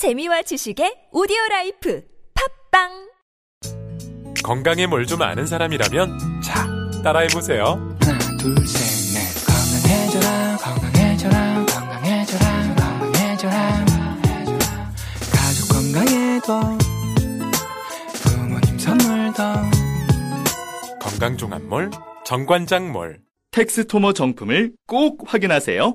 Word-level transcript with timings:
재미와 0.00 0.40
지식의 0.40 1.08
오디오 1.12 1.36
life 1.50 2.02
팟빵! 2.72 2.88
건강에 4.42 4.86
뭘 4.86 5.04
좀 5.04 5.20
아는 5.20 5.44
사람이라면 5.46 6.40
자 6.42 6.66
따라해 7.04 7.26
보세요. 7.28 7.64
하나 8.00 8.18
둘셋넷. 8.38 9.44
건강해져라 9.44 10.56
건강해져라 10.56 11.66
건강해져라 11.66 12.74
건강해져라 12.76 13.84
가족 15.36 15.68
건강에도 15.68 16.60
부모님 18.24 18.78
선물도. 18.78 19.42
건강종합몰 20.98 21.90
정관장몰. 22.24 23.20
텍스토머 23.50 24.14
정품을 24.14 24.72
꼭 24.86 25.24
확인하세요. 25.26 25.94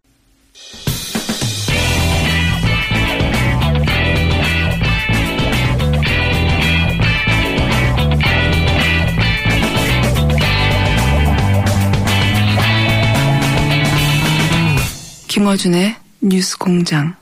김어준의 15.31 15.95
뉴스 16.23 16.57
공장. 16.57 17.15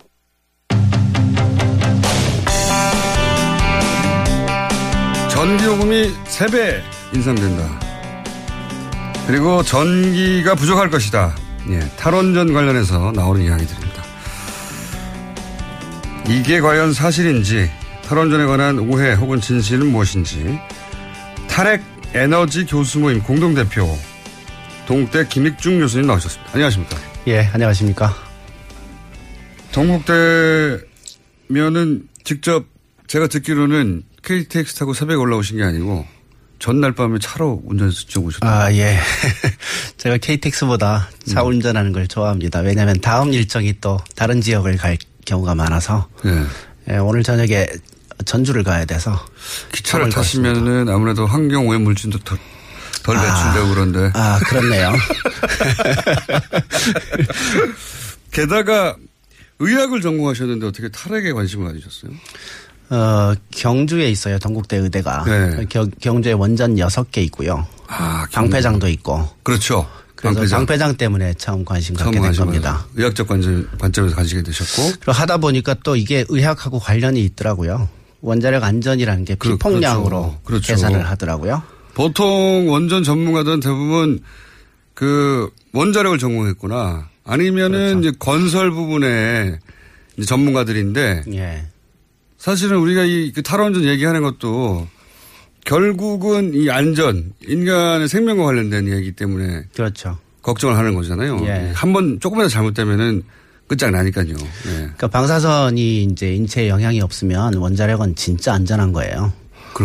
전기요금이 5.29 6.11
3배 6.25 6.81
인상된다. 7.13 7.79
그리고 9.27 9.61
전기가 9.61 10.55
부족할 10.55 10.89
것이다. 10.89 11.35
예, 11.69 11.81
탈원전 11.97 12.51
관련해서 12.51 13.11
나오는 13.11 13.43
이야기들입니다. 13.45 14.03
이게 16.29 16.61
과연 16.61 16.93
사실인지, 16.93 17.69
탈원전에 18.07 18.47
관한 18.47 18.79
오해 18.79 19.13
혹은 19.13 19.39
진실은 19.39 19.91
무엇인지, 19.91 20.59
탈핵 21.47 21.83
에너지 22.15 22.65
교수 22.65 22.97
모임 22.97 23.21
공동대표, 23.21 23.95
동대 24.87 25.27
김익중 25.27 25.77
교수님 25.81 26.07
나오셨습니다. 26.07 26.53
안녕하십니까. 26.53 27.08
예, 27.27 27.41
안녕하십니까. 27.53 28.15
동국대면은 29.71 30.83
직접 32.23 32.65
제가 33.07 33.27
듣기로는 33.27 34.03
KTX 34.23 34.75
타고 34.75 34.93
새벽에 34.93 35.15
올라오신 35.15 35.57
게 35.57 35.63
아니고 35.63 36.05
전날 36.59 36.93
밤에 36.93 37.19
차로 37.19 37.61
운전해서 37.65 38.05
쭉 38.07 38.25
오셨다. 38.25 38.47
아, 38.47 38.73
예. 38.73 38.97
제가 39.97 40.17
KTX보다 40.17 41.09
차 41.25 41.43
운전하는 41.43 41.93
걸 41.93 42.07
좋아합니다. 42.07 42.59
왜냐하면 42.59 42.99
다음 42.99 43.33
일정이 43.33 43.75
또 43.79 43.99
다른 44.15 44.41
지역을 44.41 44.77
갈 44.77 44.97
경우가 45.25 45.55
많아서 45.55 46.07
네. 46.23 46.31
예, 46.89 46.97
오늘 46.97 47.23
저녁에 47.23 47.67
전주를 48.25 48.63
가야 48.63 48.85
돼서 48.85 49.17
기차를. 49.71 50.09
타시면은 50.09 50.89
아무래도 50.89 51.25
환경 51.25 51.67
오염 51.67 51.83
물질도 51.83 52.19
덜, 52.19 52.37
덜 53.09 53.17
아. 53.17 53.21
배출되고 53.53 53.73
그런데 53.73 54.11
아, 54.13 54.39
그렇네요. 54.45 54.93
게다가 58.31 58.95
의학을 59.59 60.01
전공하셨는데 60.01 60.65
어떻게 60.67 60.89
탈핵에 60.89 61.31
관심을 61.33 61.67
가지셨어요? 61.67 62.11
어, 62.91 63.33
경주에 63.51 64.09
있어요. 64.09 64.39
동국대 64.39 64.77
의대가. 64.77 65.23
네. 65.25 65.65
겨- 65.69 65.87
경주에 66.01 66.33
원전 66.33 66.75
6개 66.75 67.19
있고요. 67.25 67.65
아, 67.87 68.25
방패장도 68.31 68.87
있고. 68.89 69.29
그렇죠. 69.43 69.87
그래서 70.15 70.57
방패장, 70.57 70.97
때문에 70.97 71.33
처음 71.35 71.63
관심 71.63 71.95
갖게 71.95 72.19
된 72.19 72.33
겁니다. 72.33 72.85
의학적 72.95 73.27
관점, 73.27 73.67
관점에서 73.79 74.15
가지게 74.15 74.43
되셨고 74.43 75.11
하다 75.11 75.37
보니까 75.37 75.75
또 75.83 75.95
이게 75.95 76.25
의학하고 76.27 76.79
관련이 76.79 77.23
있더라고요. 77.23 77.87
원자력 78.21 78.63
안전이라는 78.63 79.23
게 79.23 79.35
그- 79.35 79.49
피폭량으로 79.51 80.39
그렇죠. 80.43 80.45
그렇죠. 80.45 80.67
계산을 80.73 81.07
하더라고요. 81.09 81.63
보통 81.99 82.69
원전 82.69 83.03
전문가들은 83.03 83.59
대부분 83.59 84.21
그 84.93 85.49
원자력을 85.73 86.17
전공했구나. 86.17 87.09
아니면은 87.25 87.99
그렇죠. 87.99 87.99
이제 87.99 88.17
건설 88.17 88.71
부분에 88.71 89.59
이제 90.15 90.25
전문가들인데 90.25 91.23
예. 91.33 91.65
사실은 92.37 92.77
우리가 92.77 93.03
이그 93.03 93.43
탈원전 93.43 93.83
얘기하는 93.83 94.21
것도 94.21 94.87
결국은 95.65 96.53
이 96.53 96.69
안전, 96.69 97.33
인간의 97.45 98.07
생명과 98.07 98.45
관련된 98.45 98.87
얘기 98.97 99.11
때문에 99.11 99.63
그렇죠. 99.75 100.17
걱정을 100.41 100.77
하는 100.77 100.95
거잖아요. 100.95 101.45
예. 101.47 101.73
한번 101.75 102.21
조금이라도 102.21 102.47
잘못되면은 102.47 103.23
끝장나니까요. 103.67 104.29
예. 104.29 104.71
그러니까 104.71 105.07
방사선이 105.09 106.03
이제 106.03 106.33
인체에 106.33 106.69
영향이 106.69 107.01
없으면 107.01 107.55
원자력은 107.55 108.15
진짜 108.15 108.53
안전한 108.53 108.93
거예요. 108.93 109.33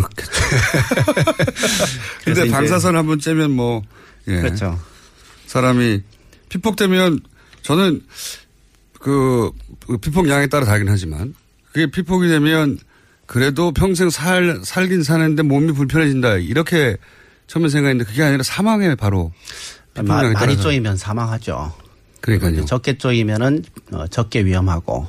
그렇겠죠. 0.01 0.31
근데 2.23 2.49
방사선 2.49 2.95
한번 2.95 3.19
쬐면 3.19 3.51
뭐, 3.51 3.81
예. 4.27 4.41
그렇죠. 4.41 4.79
사람이 5.47 6.01
피폭되면 6.49 7.19
저는 7.61 8.01
그, 8.99 9.51
그 9.87 9.97
피폭량에 9.97 10.47
따라 10.47 10.65
다르긴 10.65 10.89
하지만 10.89 11.33
그게 11.71 11.85
피폭이 11.89 12.27
되면 12.27 12.77
그래도 13.25 13.71
평생 13.71 14.09
살, 14.09 14.61
살긴 14.63 15.03
사는데 15.03 15.43
몸이 15.43 15.71
불편해진다. 15.73 16.35
이렇게 16.37 16.97
처음에 17.47 17.69
생각했는데 17.69 18.09
그게 18.09 18.23
아니라 18.23 18.43
사망에 18.43 18.95
바로 18.95 19.31
마- 19.95 20.03
많이 20.21 20.33
따라서. 20.33 20.61
쪼이면 20.61 20.97
사망하죠. 20.97 21.73
그러니까요. 22.21 22.65
적게 22.65 22.97
쪼이면은 22.97 23.63
어, 23.91 24.07
적게 24.07 24.43
위험하고. 24.45 25.07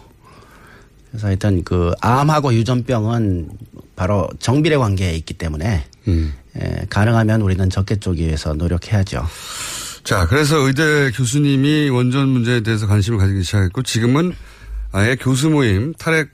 그래서 1.11 1.29
하여튼 1.29 1.63
그 1.65 1.93
암하고 2.01 2.53
유전병은 2.55 3.49
바로 3.97 4.29
정비례 4.39 4.77
관계에 4.77 5.15
있기 5.17 5.35
때문에 5.35 5.85
음. 6.09 6.33
예, 6.61 6.87
가능하면 6.89 7.41
우리는 7.43 7.69
적게 7.71 7.97
쪼기 7.97 8.27
위해서 8.27 8.53
노력해야죠. 8.55 9.27
자, 10.05 10.27
그래서 10.29 10.59
의대 10.59 11.11
교수님이 11.11 11.89
원전 11.89 12.29
문제에 12.29 12.61
대해서 12.61 12.87
관심을 12.87 13.19
가지기 13.19 13.43
시작했고 13.43 13.83
지금은 13.83 14.35
아예 14.93 15.17
교수 15.17 15.51
모임, 15.51 15.93
탈핵 15.95 16.29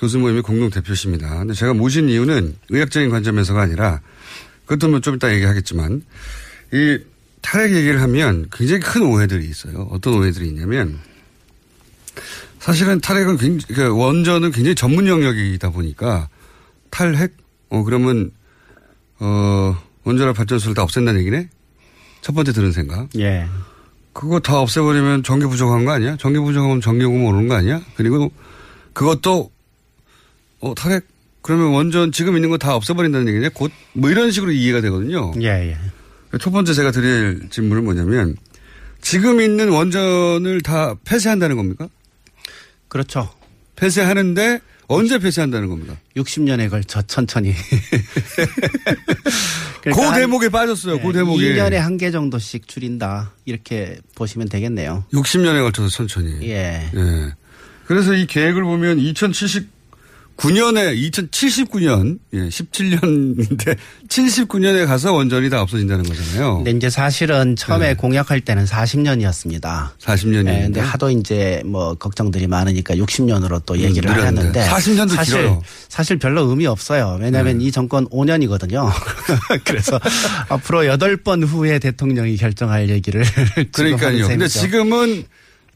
교수 0.00 0.18
모임의 0.18 0.42
공동 0.42 0.70
대표십니다. 0.70 1.38
근데 1.38 1.52
제가 1.54 1.74
모신 1.74 2.08
이유는 2.08 2.56
의학적인 2.70 3.10
관점에서가 3.10 3.60
아니라 3.60 4.00
그것도 4.64 4.88
뭐 4.88 5.00
좀 5.00 5.16
이따 5.16 5.32
얘기하겠지만 5.34 6.02
이 6.72 6.98
탈핵 7.42 7.72
얘기를 7.72 8.00
하면 8.02 8.46
굉장히 8.52 8.80
큰 8.80 9.02
오해들이 9.02 9.44
있어요. 9.46 9.88
어떤 9.90 10.14
오해들이 10.14 10.48
있냐면 10.48 10.98
사실은 12.58 13.00
탈핵은 13.00 13.36
굉장히, 13.38 13.74
그 13.74 13.96
원전은 13.96 14.50
굉장히 14.52 14.74
전문 14.74 15.06
영역이다 15.06 15.70
보니까 15.70 16.28
탈핵? 16.90 17.36
어, 17.70 17.82
그러면 17.82 18.30
어, 19.20 19.76
원자력 20.04 20.36
발전소를 20.36 20.74
다 20.74 20.82
없앤다는 20.82 21.20
얘기네? 21.20 21.48
첫 22.20 22.34
번째 22.34 22.52
들은 22.52 22.72
생각. 22.72 23.08
예. 23.16 23.46
그거 24.12 24.40
다 24.40 24.58
없애버리면 24.60 25.22
전기 25.22 25.46
부족한 25.46 25.84
거 25.84 25.92
아니야? 25.92 26.16
전기 26.18 26.38
부족하면 26.40 26.80
전기요금 26.80 27.24
오르는 27.24 27.48
거 27.48 27.54
아니야? 27.54 27.80
그리고 27.96 28.32
그것도, 28.92 29.50
어, 30.60 30.74
탈핵? 30.74 31.06
그러면 31.42 31.68
원전 31.68 32.10
지금 32.10 32.34
있는 32.34 32.50
거 32.50 32.58
다 32.58 32.74
없애버린다는 32.74 33.28
얘기냐? 33.28 33.50
곧, 33.54 33.70
뭐 33.92 34.10
이런 34.10 34.30
식으로 34.32 34.50
이해가 34.50 34.80
되거든요. 34.80 35.32
예, 35.40 35.70
예. 35.70 35.76
첫 36.40 36.50
번째 36.50 36.74
제가 36.74 36.90
드릴 36.90 37.48
질문은 37.50 37.84
뭐냐면, 37.84 38.36
지금 39.00 39.40
있는 39.40 39.68
원전을 39.70 40.60
다 40.62 40.96
폐쇄한다는 41.04 41.56
겁니까? 41.56 41.88
그렇죠. 42.88 43.32
폐쇄하는데 43.76 44.60
언제 44.88 45.18
폐쇄한다는 45.18 45.68
겁니다. 45.68 45.94
60년에 46.16 46.68
걸쳐 46.70 47.02
천천히. 47.02 47.54
그 49.82 49.92
대목에 50.14 50.48
빠졌어요. 50.48 51.00
그 51.00 51.12
대목에. 51.12 51.54
2년에 51.54 51.74
한 51.74 51.98
개 51.98 52.10
정도씩 52.10 52.66
줄인다. 52.68 53.32
이렇게 53.44 53.98
보시면 54.14 54.48
되겠네요. 54.48 55.04
60년에 55.12 55.62
걸쳐서 55.62 55.88
천천히. 55.88 56.38
예. 56.48 56.90
예. 56.94 57.34
그래서 57.86 58.14
이 58.14 58.26
계획을 58.26 58.62
보면 58.62 58.98
2070 59.00 59.68
9년에 60.38 60.96
2079년 61.10 62.18
예, 62.32 62.48
17년인데 62.48 63.76
79년에 64.08 64.86
가서 64.86 65.12
원전이 65.12 65.50
다 65.50 65.60
없어진다는 65.62 66.04
거잖아요. 66.04 66.58
근데 66.58 66.70
이제 66.70 66.88
사실은 66.88 67.56
처음에 67.56 67.88
네. 67.88 67.94
공약할 67.94 68.40
때는 68.40 68.64
40년이었습니다. 68.64 69.88
40년이. 69.98 70.44
네, 70.44 70.62
근데 70.62 70.80
하도 70.80 71.10
이제 71.10 71.60
뭐 71.66 71.94
걱정들이 71.94 72.46
많으니까 72.46 72.94
60년으로 72.94 73.62
또 73.66 73.78
얘기를 73.78 74.08
음. 74.10 74.14
하였는데 74.14 74.64
40년도 74.64 75.16
사실 75.16 75.38
길어요. 75.38 75.50
네. 75.54 75.60
사실 75.88 76.18
별로 76.18 76.42
의미 76.48 76.66
없어요. 76.66 77.18
왜냐하면 77.20 77.60
이 77.60 77.72
정권 77.72 78.06
5년이거든요. 78.08 78.88
그래서 79.64 79.98
앞으로 80.48 80.82
8번 80.82 81.44
후에 81.46 81.80
대통령이 81.80 82.36
결정할 82.36 82.88
얘기를 82.90 83.24
그러니까요. 83.72 84.28
근데. 84.28 84.46
지금은 84.46 85.24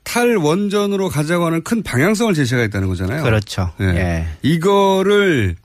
탈원전으로 0.05 1.09
가자고 1.09 1.47
하는 1.47 1.63
큰 1.63 1.83
방향성을 1.83 2.35
제시가 2.35 2.63
있다는 2.65 2.89
거잖아요. 2.89 3.23
그렇죠. 3.23 3.73
예. 3.81 3.87
예. 3.87 4.27
이거를 4.43 5.57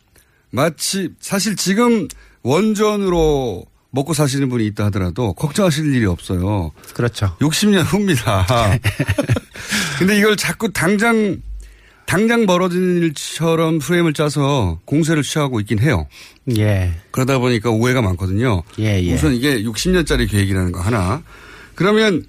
마치 0.51 1.09
사실 1.19 1.55
지금 1.55 2.07
원전으로 2.43 3.65
먹고 3.89 4.13
사시는 4.13 4.49
분이 4.49 4.65
있다 4.67 4.85
하더라도 4.85 5.33
걱정하실 5.33 5.93
일이 5.95 6.05
없어요. 6.05 6.71
그렇죠. 6.93 7.35
60년 7.39 7.83
후입니다. 7.83 8.45
근데 9.99 10.17
이걸 10.17 10.37
자꾸 10.37 10.71
당장 10.71 11.41
당장 12.05 12.45
벌어지는 12.45 13.03
일처럼 13.03 13.79
프레임을 13.79 14.13
짜서 14.13 14.79
공세를 14.85 15.23
취하고 15.23 15.59
있긴 15.59 15.79
해요. 15.79 16.07
예. 16.57 16.93
그러다 17.11 17.37
보니까 17.39 17.69
오해가 17.69 18.01
많거든요. 18.01 18.63
예, 18.79 19.03
예. 19.03 19.13
우선 19.13 19.33
이게 19.33 19.61
60년짜리 19.63 20.29
계획이라는 20.29 20.71
거 20.71 20.79
하나. 20.79 21.21
그러면 21.75 22.25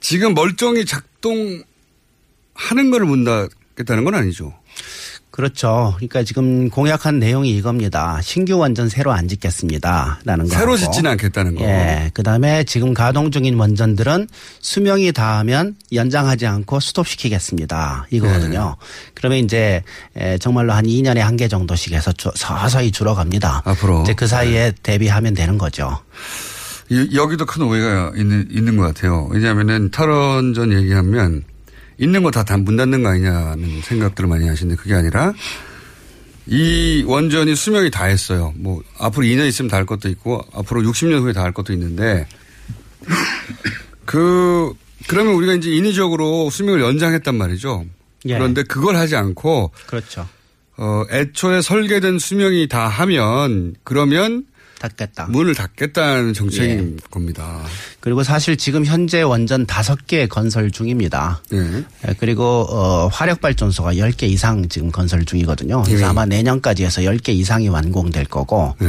지금 0.00 0.34
멀쩡히 0.34 0.84
작 0.84 1.04
동하는 1.20 2.90
거를 2.90 3.06
문닫겠다는 3.06 4.04
건 4.04 4.14
아니죠. 4.14 4.52
그렇죠. 5.30 5.92
그러니까 5.96 6.24
지금 6.24 6.68
공약한 6.68 7.20
내용이 7.20 7.50
이겁니다. 7.56 8.20
신규 8.20 8.58
원전 8.58 8.88
새로 8.88 9.12
안 9.12 9.28
짓겠습니다라는 9.28 10.48
거. 10.48 10.54
새로. 10.54 10.76
짓지는 10.76 11.12
않겠다는 11.12 11.54
거. 11.54 11.64
예. 11.64 12.10
그다음에 12.14 12.64
지금 12.64 12.92
가동 12.92 13.30
중인 13.30 13.54
원전들은 13.54 14.26
수명이 14.60 15.12
다하면 15.12 15.76
연장하지 15.92 16.46
않고 16.46 16.80
스톱시키겠습니다. 16.80 18.08
이거거든요. 18.10 18.76
네. 18.78 18.86
그러면 19.14 19.38
이제 19.38 19.82
에, 20.16 20.36
정말로 20.38 20.72
한 20.72 20.84
2년에 20.84 21.18
한 21.18 21.36
개 21.36 21.46
정도씩 21.48 21.92
해서 21.94 22.12
주- 22.12 22.32
서서히 22.34 22.90
줄어갑니다. 22.90 23.62
앞으로. 23.64 24.02
이제 24.02 24.12
그 24.14 24.26
사이에 24.26 24.72
대비하면 24.82 25.32
되는 25.34 25.56
거죠. 25.58 26.00
이- 26.90 27.10
여기도 27.14 27.46
큰 27.46 27.62
오해가 27.62 28.12
있는, 28.16 28.48
있는 28.50 28.76
것 28.76 28.82
같아요. 28.82 29.28
왜냐하면은 29.30 29.90
탈원전 29.90 30.72
얘기하면 30.72 31.44
있는 31.98 32.22
거 32.22 32.30
다 32.30 32.56
문 32.56 32.76
닫는 32.76 33.02
거 33.02 33.10
아니냐는 33.10 33.80
생각들을 33.82 34.28
많이 34.28 34.48
하시는데 34.48 34.80
그게 34.80 34.94
아니라 34.94 35.32
이 36.46 37.04
원전이 37.06 37.54
수명이 37.54 37.90
다 37.90 38.06
했어요. 38.06 38.52
뭐 38.56 38.82
앞으로 38.98 39.24
2년 39.26 39.46
있으면 39.48 39.68
다 39.70 39.76
할 39.76 39.86
것도 39.86 40.08
있고 40.08 40.42
앞으로 40.52 40.82
60년 40.82 41.20
후에 41.22 41.32
다 41.32 41.42
할 41.42 41.52
것도 41.52 41.72
있는데 41.74 42.26
그 44.04 44.72
그러면 45.06 45.34
우리가 45.34 45.54
이제 45.54 45.70
인위적으로 45.70 46.50
수명을 46.50 46.80
연장했단 46.80 47.34
말이죠. 47.36 47.84
예. 48.26 48.34
그런데 48.34 48.62
그걸 48.62 48.96
하지 48.96 49.16
않고 49.16 49.70
그렇죠. 49.86 50.28
어 50.76 51.04
애초에 51.10 51.60
설계된 51.62 52.18
수명이 52.18 52.68
다 52.68 52.88
하면 52.88 53.74
그러면 53.84 54.44
닫겠다. 54.80 55.26
문을 55.26 55.54
닫겠다는 55.54 56.32
정책인 56.32 56.96
예. 56.98 57.08
겁니다. 57.10 57.60
그리고 58.00 58.22
사실 58.24 58.56
지금 58.56 58.84
현재 58.84 59.22
원전 59.22 59.66
다섯 59.66 60.06
개 60.08 60.26
건설 60.26 60.70
중입니다. 60.72 61.40
예. 61.52 61.58
예, 62.08 62.14
그리고 62.18 62.66
어, 62.68 63.06
화력 63.08 63.40
발전소가 63.40 63.94
10개 63.94 64.24
이상 64.24 64.68
지금 64.68 64.90
건설 64.90 65.24
중이거든요. 65.24 65.82
그래서 65.82 66.02
예. 66.02 66.06
아마 66.08 66.24
내년까지 66.26 66.84
해서 66.84 67.02
10개 67.02 67.28
이상이 67.28 67.68
완공될 67.68 68.24
거고 68.24 68.74
예. 68.82 68.86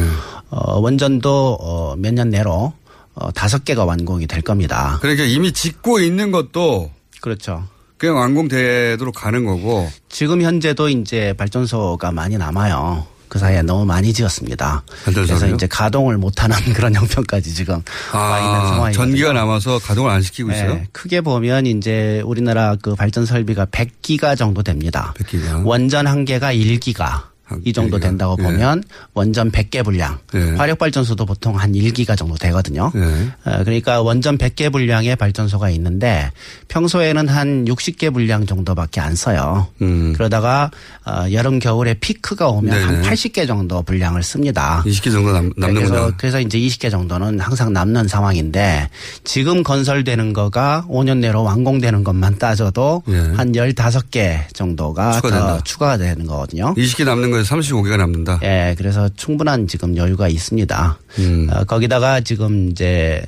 어, 0.50 0.80
원전도 0.80 1.58
어, 1.62 1.96
몇 1.98 2.14
년 2.14 2.30
내로 2.30 2.74
어, 3.14 3.30
5개가 3.32 3.86
완공이 3.86 4.26
될 4.28 4.42
겁니다. 4.42 4.98
그러니까 5.02 5.26
이미 5.26 5.52
짓고 5.52 6.00
있는 6.00 6.32
것도 6.32 6.90
그렇죠. 7.20 7.68
그냥 7.98 8.16
완공되도록 8.18 9.14
가는 9.14 9.46
거고 9.46 9.88
지금 10.10 10.42
현재도 10.42 10.90
이제 10.90 11.34
발전소가 11.38 12.12
많이 12.12 12.38
남아요. 12.38 13.06
그 13.32 13.40
사이에 13.40 13.62
너무 13.62 13.86
많이 13.86 14.12
지었습니다. 14.12 14.84
그래서 15.06 15.48
이제 15.48 15.66
가동을 15.66 16.18
못하는 16.18 16.54
그런 16.76 16.94
형편까지 16.94 17.54
지금 17.54 17.82
와 18.14 18.40
있는 18.40 18.54
아, 18.54 18.68
상황이 18.68 18.94
전기가 18.94 19.32
남아서 19.32 19.80
가동을 19.80 20.12
안 20.12 20.22
시키고 20.22 20.52
있어요. 20.52 20.74
네, 20.74 20.88
크게 20.92 21.22
보면 21.22 21.66
이제 21.66 22.22
우리나라 22.26 22.76
그 22.76 22.94
발전 22.94 23.26
설비가 23.26 23.66
100기가 23.68 24.38
정도 24.38 24.64
됩니다. 24.64 25.14
100기가. 25.18 25.66
원전 25.66 26.08
한 26.08 26.26
개가 26.26 26.54
1기가. 26.54 27.31
이 27.64 27.74
정도 27.74 27.98
1기가. 27.98 28.02
된다고 28.02 28.36
예. 28.40 28.44
보면 28.44 28.84
원전 29.14 29.52
100개 29.52 29.84
분량. 29.84 30.18
예. 30.36 30.52
화력 30.56 30.80
발전소도 30.80 31.26
보통 31.26 31.58
한 31.60 31.74
1기가 31.74 32.18
정도 32.18 32.36
되거든요. 32.36 32.92
예. 32.96 33.02
어, 33.50 33.64
그러니까 33.64 34.02
원전 34.02 34.38
100개 34.38 34.72
분량의 34.72 35.16
발전소가 35.16 35.70
있는데 35.72 36.32
평소에는 36.68 37.28
한 37.28 37.66
60개 37.66 38.14
분량 38.14 38.46
정도밖에 38.46 39.02
안 39.02 39.16
써요. 39.16 39.68
음. 39.82 40.14
그러다가 40.14 40.72
어, 41.06 41.26
여름 41.32 41.60
겨울에 41.60 41.94
피크가 41.96 42.48
오면 42.50 42.74
한 42.82 43.02
네네. 43.02 43.10
80개 43.10 43.48
정도 43.48 43.82
분량을 43.82 44.24
씁니다. 44.24 44.84
20개 44.86 45.12
정도 45.12 45.32
남, 45.32 45.52
그래서, 45.54 45.68
남는구나. 45.74 46.16
그래서 46.18 46.40
이제 46.40 46.58
20개 46.60 46.90
정도는 46.92 47.40
항상 47.40 47.74
남는 47.74 48.08
상황인데 48.08 48.90
지금 49.24 49.64
건설되는 49.64 50.34
거가 50.34 50.86
5년 50.90 51.18
내로 51.18 51.44
완공되는 51.44 52.04
것만 52.04 52.38
따져도 52.38 53.04
예. 53.10 53.18
한 53.36 53.52
15개 53.54 54.42
정도가 54.54 55.14
추가된다. 55.14 55.48
더 55.48 55.64
추가가 55.64 55.98
되는 55.98 56.26
거거든요. 56.26 56.74
20개 56.76 57.06
남는 57.06 57.32
거 57.32 57.41
에서 57.42 57.56
35개가 57.56 57.98
남는다. 57.98 58.40
예, 58.44 58.76
그래서 58.78 59.10
충분한 59.16 59.68
지금 59.68 59.98
여유가 59.98 60.28
있습니다. 60.28 61.00
음. 61.20 61.50
어, 61.52 61.64
거기다가 61.66 62.22
지금 62.22 62.70
이제 62.72 63.24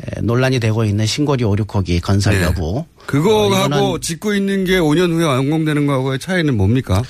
에, 0.00 0.20
논란이 0.20 0.60
되고 0.60 0.84
있는 0.84 1.06
신고리 1.06 1.44
5, 1.44 1.56
6호기 1.56 2.02
건설 2.02 2.38
네. 2.38 2.44
여부. 2.44 2.84
그거하고 3.06 3.74
어, 3.74 3.98
짓고 3.98 4.34
있는 4.34 4.64
게 4.64 4.78
5년 4.78 5.12
후에 5.12 5.24
완공되는 5.24 5.86
거하고의 5.86 6.18
차이는 6.18 6.56
뭡니까? 6.56 7.02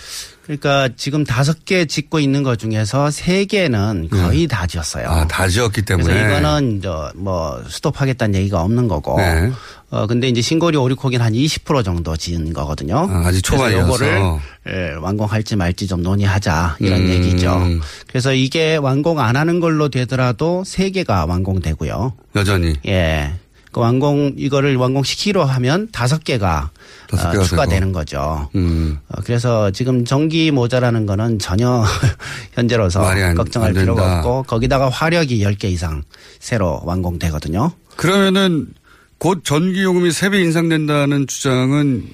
그러니까 0.49 0.89
지금 0.97 1.25
다섯 1.25 1.67
개 1.67 1.85
짓고 1.85 2.21
있는 2.21 2.43
것 2.43 2.59
중에서 2.59 3.11
세 3.11 3.45
개는 3.45 4.09
거의 4.11 4.47
다 4.47 4.67
지었어요. 4.67 5.07
네. 5.07 5.15
아, 5.15 5.27
다 5.29 5.47
지었기 5.47 5.83
때문에. 5.83 6.07
그래서 6.11 6.39
이거는 6.39 6.81
저뭐 6.81 7.65
스톱하겠다는 7.69 8.41
얘기가 8.41 8.63
없는 8.63 8.89
거고. 8.89 9.19
네. 9.19 9.53
어 9.91 10.07
근데 10.07 10.29
이제 10.29 10.41
신고리 10.41 10.77
오류코기는 10.77 11.25
한20% 11.25 11.85
정도 11.85 12.17
지은 12.17 12.55
거거든요. 12.55 13.09
아, 13.11 13.27
아직 13.27 13.43
그래서 13.43 13.57
초반이어서. 13.57 13.87
요거를 13.87 14.39
예, 14.69 14.95
완공할지 15.01 15.57
말지 15.57 15.87
좀 15.87 16.03
논의하자 16.03 16.77
이런 16.81 17.01
음. 17.03 17.09
얘기죠. 17.11 17.61
그래서 18.07 18.33
이게 18.33 18.77
완공 18.77 19.21
안 19.21 19.37
하는 19.37 19.61
걸로 19.61 19.91
되더라도 19.91 20.65
세 20.65 20.89
개가 20.91 21.27
완공되고요. 21.27 22.15
여전히. 22.37 22.75
예. 22.87 23.35
그 23.79 23.83
완공 23.83 24.33
이거를 24.37 24.75
완공시키려 24.75 25.45
하면 25.45 25.89
다섯 25.93 26.25
개가 26.25 26.71
어, 27.13 27.43
추가되는 27.45 27.93
거죠. 27.93 28.51
음. 28.57 28.99
어, 29.09 29.23
그래서 29.25 29.71
지금 29.71 30.05
전기 30.05 30.51
모자라는 30.51 31.07
거는 31.07 31.39
전혀 31.39 31.85
현재로서 32.55 33.01
걱정할. 33.37 33.73
필요가 33.73 34.19
없고 34.19 34.43
거기다가 34.49 34.89
화력이 34.89 35.45
10개 35.45 35.67
이상 35.67 36.03
새로 36.41 36.81
완공되거든요. 36.85 37.71
그러면은 37.95 38.67
곧 39.19 39.43
전기 39.45 39.83
요금이 39.85 40.09
3배 40.09 40.41
인상된다는 40.43 41.29
주장은 41.29 42.11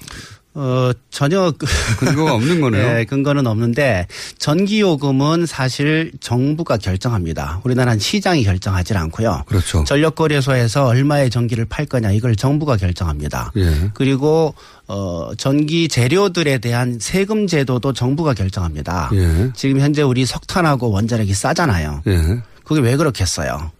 어, 0.57 0.91
전혀 1.11 1.51
그- 1.57 1.65
근거가 1.99 2.33
없는 2.33 2.61
거네요. 2.61 2.87
네, 2.95 3.03
근거는 3.05 3.45
없는데 3.45 4.07
전기 4.39 4.79
요금은 4.79 5.45
사실 5.45 6.11
정부가 6.21 6.77
결정합니다. 6.77 7.59
우리나라는 7.65 7.99
시장이 7.99 8.43
결정하지 8.45 8.93
않고요. 8.95 9.43
그렇죠. 9.47 9.83
전력 9.83 10.15
거래소에서 10.15 10.85
얼마의 10.85 11.29
전기를 11.29 11.65
팔 11.65 11.85
거냐 11.85 12.11
이걸 12.11 12.37
정부가 12.37 12.77
결정합니다. 12.77 13.51
예. 13.57 13.91
그리고 13.93 14.55
어 14.87 15.31
전기 15.37 15.89
재료들에 15.89 16.59
대한 16.59 16.99
세금 17.01 17.47
제도도 17.47 17.91
정부가 17.91 18.33
결정합니다. 18.33 19.09
예. 19.13 19.51
지금 19.55 19.81
현재 19.81 20.03
우리 20.03 20.25
석탄하고 20.25 20.89
원자력이 20.89 21.33
싸잖아요. 21.33 22.03
예. 22.07 22.41
그게 22.63 22.79
왜 22.79 22.95
그렇겠어요? 22.95 23.71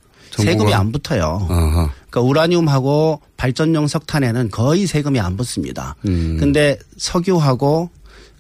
세금이 0.44 0.74
안 0.74 0.92
붙어요. 0.92 1.46
아하. 1.50 1.92
그러니까 2.10 2.22
우라늄하고 2.22 3.22
발전용 3.38 3.88
석탄에는 3.88 4.52
거의 4.52 4.88
세금이 4.88 5.20
안 5.20 5.38
붙습니다. 5.38 5.96
음. 6.08 6.38
근데 6.40 6.78
석유하고 6.98 7.90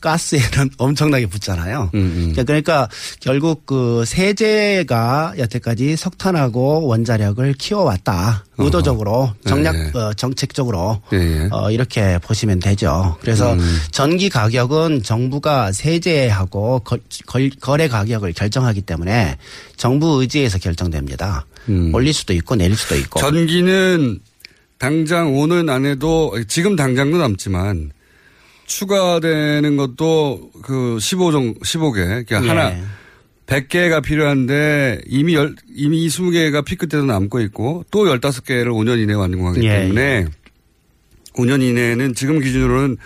가스에는 0.02 0.70
엄청나게 0.78 1.26
붙잖아요. 1.28 1.90
음, 1.94 2.00
음. 2.00 2.20
그러니까 2.32 2.44
그러니까 2.44 2.90
결국 3.20 3.66
그 3.66 4.04
세제가 4.06 5.34
여태까지 5.38 5.96
석탄하고 5.96 6.86
원자력을 6.88 7.54
키워왔다. 7.54 8.46
의도적으로 8.58 9.32
정략 9.46 9.76
예, 9.76 9.92
예. 9.94 9.98
어, 10.00 10.14
정책적으로 10.14 11.02
예, 11.14 11.18
예. 11.18 11.50
어, 11.52 11.70
이렇게 11.72 12.18
보시면 12.20 12.60
되죠. 12.60 13.18
그래서 13.22 13.54
음. 13.54 13.78
전기 13.92 14.30
가격은 14.30 15.04
정부가 15.04 15.72
세제하고 15.74 16.80
거, 16.80 16.98
걸- 17.28 17.50
거래 17.60 17.88
가격을 17.88 18.34
결정하기 18.34 18.82
때문에 18.82 19.38
정부 19.76 20.22
의지에서 20.22 20.58
결정됩니다. 20.60 21.46
음. 21.68 21.94
올릴 21.94 22.14
수도 22.14 22.32
있고 22.34 22.56
내릴 22.56 22.78
수도 22.78 22.96
있고. 22.96 23.20
전기는 23.20 24.20
당장 24.78 25.36
오는 25.36 25.68
안에도 25.70 26.34
지금 26.48 26.76
당장도 26.76 27.18
남지만 27.18 27.92
추가되는 28.66 29.78
것도 29.78 30.52
그 30.62 30.98
15종, 31.00 31.62
15개. 31.62 32.26
그러니까 32.28 32.44
예. 32.44 32.48
하나, 32.48 32.74
100개가 33.48 34.04
필요한데 34.04 35.02
이미 35.08 35.36
열, 35.36 35.56
이미 35.74 36.06
20개가 36.08 36.66
피 36.66 36.76
끝에도 36.76 37.06
남고 37.06 37.40
있고 37.42 37.86
또 37.92 38.06
15개를 38.06 38.68
5년 38.68 39.00
이내에 39.00 39.16
완공하기 39.16 39.64
예, 39.66 39.82
때문에 39.82 40.26
5년 41.34 41.62
이내에는 41.62 42.16
지금 42.16 42.40
기준으로는 42.40 42.98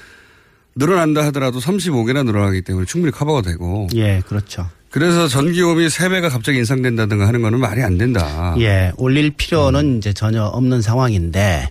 늘어난다 0.75 1.25
하더라도 1.27 1.59
35개나 1.59 2.25
늘어나기 2.25 2.61
때문에 2.61 2.85
충분히 2.85 3.11
커버가 3.11 3.41
되고 3.41 3.87
예, 3.95 4.21
그렇죠. 4.25 4.69
그래서 4.91 5.27
전기요금이 5.27 5.87
3배가 5.87 6.31
갑자기 6.31 6.57
인상된다든가 6.59 7.27
하는 7.27 7.41
거는 7.41 7.59
말이 7.59 7.83
안 7.83 7.97
된다. 7.97 8.55
예, 8.59 8.91
올릴 8.97 9.31
필요는 9.31 9.79
음. 9.79 9.97
이제 9.97 10.13
전혀 10.13 10.43
없는 10.43 10.81
상황인데, 10.81 11.69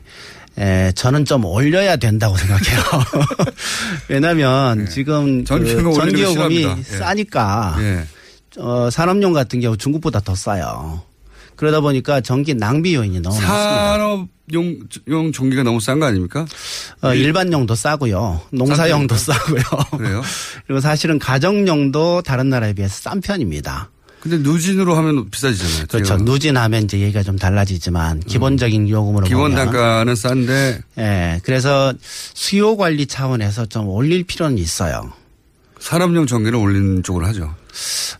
에, 0.58 0.92
저는 0.92 1.24
좀 1.24 1.44
올려야 1.44 1.96
된다고 1.96 2.36
생각해요. 2.36 2.80
왜냐하면 4.08 4.88
지금 4.90 5.38
네. 5.38 5.44
전기요금 5.44 5.90
그 5.92 5.96
전기요금이. 5.98 6.62
예. 6.64 6.82
싸니까 6.82 7.76
예. 7.80 8.04
어, 8.58 8.88
산업용 8.90 9.32
같은 9.32 9.60
경우 9.60 9.76
중국보다 9.76 10.20
더 10.20 10.34
싸요. 10.34 11.02
그러다 11.56 11.80
보니까 11.80 12.20
전기 12.20 12.54
낭비 12.54 12.94
요인이 12.94 13.20
너무 13.20 13.34
많습니다. 13.36 13.90
산업 13.92 14.28
용 14.52 14.78
용 15.08 15.30
전기가 15.32 15.62
너무 15.62 15.78
싼 15.80 16.00
거 16.00 16.06
아닙니까? 16.06 16.46
어, 17.02 17.12
일반용도 17.14 17.74
싸고요. 17.74 18.40
농사용도 18.50 19.14
싸고요. 19.16 19.62
그래요? 19.98 20.22
그리고 20.66 20.80
사실은 20.80 21.18
가정용도 21.18 22.22
다른 22.22 22.48
나라에 22.48 22.72
비해서 22.72 22.94
싼 23.00 23.20
편입니다. 23.20 23.90
근데 24.28 24.48
누진으로 24.48 24.94
하면 24.96 25.30
비싸지잖아요. 25.30 25.86
그렇죠. 25.88 26.04
제가. 26.04 26.22
누진하면 26.22 26.84
이제 26.84 26.98
얘기가 26.98 27.22
좀 27.22 27.36
달라지지만 27.36 28.20
기본적인 28.20 28.88
요금으로 28.88 29.26
음. 29.26 29.28
기본 29.28 29.50
보면 29.52 29.56
단가는 29.56 30.14
싼데 30.14 30.80
예, 30.98 31.40
그래서 31.42 31.92
수요 32.00 32.76
관리 32.76 33.06
차원에서 33.06 33.66
좀 33.66 33.88
올릴 33.88 34.24
필요는 34.24 34.58
있어요. 34.58 35.12
산업용 35.80 36.26
전기를 36.26 36.58
올리는 36.58 37.02
쪽으로 37.02 37.26
하죠. 37.26 37.54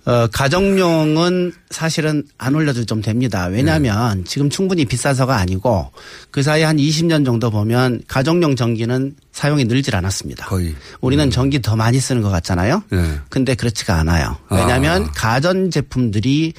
어, 0.08 0.26
가정용은 0.28 1.52
사실은 1.68 2.24
안 2.38 2.54
올려도 2.54 2.86
좀 2.86 3.02
됩니다. 3.02 3.44
왜냐하면 3.44 4.24
지금 4.24 4.48
충분히 4.48 4.86
비싸서가 4.86 5.36
아니고 5.36 5.92
그 6.30 6.42
사이에 6.42 6.64
한 6.64 6.78
20년 6.78 7.26
정도 7.26 7.50
보면 7.50 8.00
가정용 8.08 8.56
전기는 8.56 9.14
사용이 9.32 9.66
늘질 9.66 9.94
않았습니다. 9.94 10.46
거의. 10.46 10.74
우리는 11.02 11.30
전기 11.30 11.60
더 11.60 11.76
많이 11.76 12.00
쓰는 12.00 12.22
것 12.22 12.30
같잖아요. 12.30 12.84
네. 12.88 13.18
근데 13.28 13.54
그렇지가 13.54 13.96
않아요. 13.96 14.38
왜냐하면 14.50 15.02
아. 15.02 15.12
가전 15.14 15.70
제품들이 15.70 16.54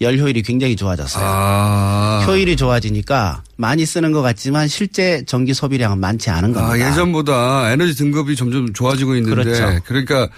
열 0.00 0.16
효율이 0.18 0.42
굉장히 0.42 0.76
좋아졌어요. 0.76 1.24
아. 1.26 2.24
효율이 2.28 2.54
좋아지니까 2.54 3.42
많이 3.56 3.84
쓰는 3.84 4.12
것 4.12 4.22
같지만 4.22 4.68
실제 4.68 5.24
전기 5.26 5.54
소비량은 5.54 5.98
많지 5.98 6.30
않은 6.30 6.56
아, 6.56 6.68
겁니다. 6.68 6.88
예전보다 6.88 7.72
에너지 7.72 7.96
등급이 7.96 8.36
점점 8.36 8.72
좋아지고 8.72 9.16
있는데 9.16 9.42
그렇죠. 9.42 9.80
그러니까 9.86 10.28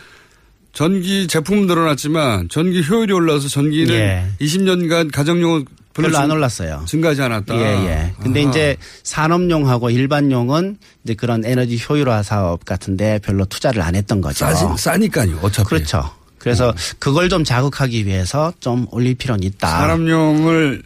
전기 0.74 1.26
제품은 1.28 1.66
늘어났지만 1.66 2.48
전기 2.48 2.82
효율이 2.82 3.12
올라서 3.12 3.48
전기는 3.48 3.94
예. 3.94 4.24
20년간 4.40 5.12
가정용은 5.12 5.64
별로, 5.94 6.08
별로 6.08 6.18
안 6.18 6.28
증- 6.28 6.36
올랐어요. 6.36 6.84
증가하지 6.88 7.22
않았다. 7.22 7.54
예, 7.54 7.60
예. 7.86 8.12
근데 8.20 8.40
아하. 8.42 8.50
이제 8.50 8.76
산업용하고 9.04 9.90
일반용은 9.90 10.76
이제 11.04 11.14
그런 11.14 11.44
에너지 11.44 11.78
효율화 11.88 12.24
사업 12.24 12.64
같은데 12.64 13.20
별로 13.22 13.44
투자를 13.44 13.80
안 13.82 13.94
했던 13.94 14.20
거죠. 14.20 14.44
싸지, 14.44 14.64
싸니까요. 14.82 15.38
어차피. 15.42 15.68
그렇죠. 15.68 16.10
그래서 16.38 16.74
그걸 16.98 17.28
좀 17.28 17.44
자극하기 17.44 18.04
위해서 18.06 18.52
좀 18.58 18.86
올릴 18.90 19.14
필요는 19.14 19.44
있다. 19.44 19.68
산업용을 19.68 20.82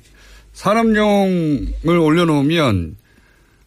산업용을 0.52 1.72
올려놓으면 1.98 2.96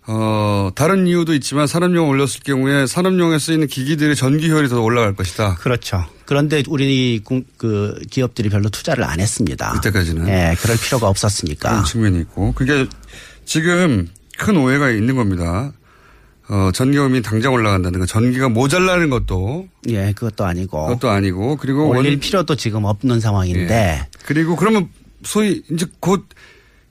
어 0.08 0.72
다른 0.74 1.06
이유도 1.06 1.34
있지만 1.36 1.68
산업용 1.68 2.10
올렸을 2.10 2.40
경우에 2.44 2.88
산업용에 2.88 3.38
쓰이는 3.38 3.68
기기들의 3.68 4.16
전기 4.16 4.50
효율이 4.50 4.68
더 4.68 4.82
올라갈 4.82 5.16
것이다. 5.16 5.56
그렇죠. 5.56 6.04
그런데 6.26 6.64
우리 6.68 7.20
공- 7.24 7.44
그 7.58 8.00
기업들이 8.10 8.50
별로 8.50 8.70
투자를 8.70 9.04
안 9.04 9.20
했습니다. 9.20 9.76
이때까지는. 9.78 10.28
예, 10.28 10.56
그럴 10.60 10.76
필요가 10.78 11.08
없었으니까. 11.08 11.70
그런 11.70 11.86
측면이 11.86 12.20
있고 12.22 12.52
그게 12.54 12.88
지금 13.46 14.08
큰 14.38 14.58
오해가 14.58 14.90
있는 14.90 15.16
겁니다. 15.16 15.72
어, 16.50 16.72
전기요금이 16.74 17.22
당장 17.22 17.54
올라간다든가 17.54 18.06
전기가 18.08 18.50
모자라는 18.50 19.10
것도 19.12 19.68
예, 19.90 20.12
그것도 20.14 20.44
아니고. 20.46 20.88
그것도 20.88 21.10
아니고 21.10 21.58
그리고 21.58 21.88
올릴 21.90 22.14
원- 22.14 22.20
필요도 22.20 22.56
지금 22.56 22.86
없는 22.86 23.20
상황인데 23.20 23.74
예. 23.74 24.08
그리고 24.26 24.56
그러면 24.56 24.90
소위 25.24 25.62
이제 25.72 25.86
곧 26.00 26.26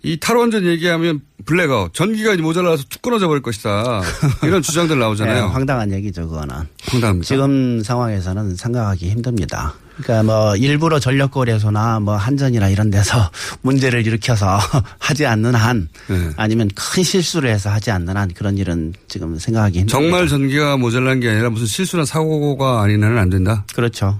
이 0.02 0.18
탈원전 0.18 0.64
얘기하면 0.64 1.20
블랙아웃 1.44 1.92
전기가 1.92 2.32
이제 2.32 2.42
모자라서 2.42 2.84
툭 2.88 3.02
끊어져 3.02 3.28
버릴 3.28 3.42
것이다 3.42 4.02
이런 4.42 4.62
주장들 4.62 4.98
나오잖아요. 4.98 5.36
예, 5.36 5.40
황당한 5.40 5.92
얘기죠, 5.92 6.28
그거는. 6.28 6.54
황당합니다. 6.86 7.26
지금 7.26 7.82
상황에서는 7.82 8.56
생각하기 8.56 9.10
힘듭니다. 9.10 9.74
그러니까 10.02 10.22
뭐 10.22 10.56
일부러 10.56 10.98
전력거래소나 10.98 12.00
뭐 12.00 12.16
한전이나 12.16 12.68
이런 12.70 12.90
데서 12.90 13.30
문제를 13.60 14.06
일으켜서 14.06 14.58
하지 14.98 15.26
않는 15.26 15.54
한 15.54 15.88
네. 16.08 16.30
아니면 16.36 16.70
큰 16.74 17.02
실수를 17.02 17.50
해서 17.50 17.68
하지 17.70 17.90
않는 17.90 18.16
한 18.16 18.30
그런 18.32 18.56
일은 18.56 18.94
지금 19.08 19.38
생각하기 19.38 19.80
힘듭니다. 19.80 19.98
정말 20.10 20.28
전기가 20.28 20.76
모자란 20.78 21.20
게 21.20 21.28
아니라 21.28 21.50
무슨 21.50 21.66
실수나 21.66 22.04
사고가 22.06 22.82
아닌 22.82 23.02
한은 23.04 23.18
안 23.18 23.28
된다. 23.28 23.64
그렇죠. 23.74 24.18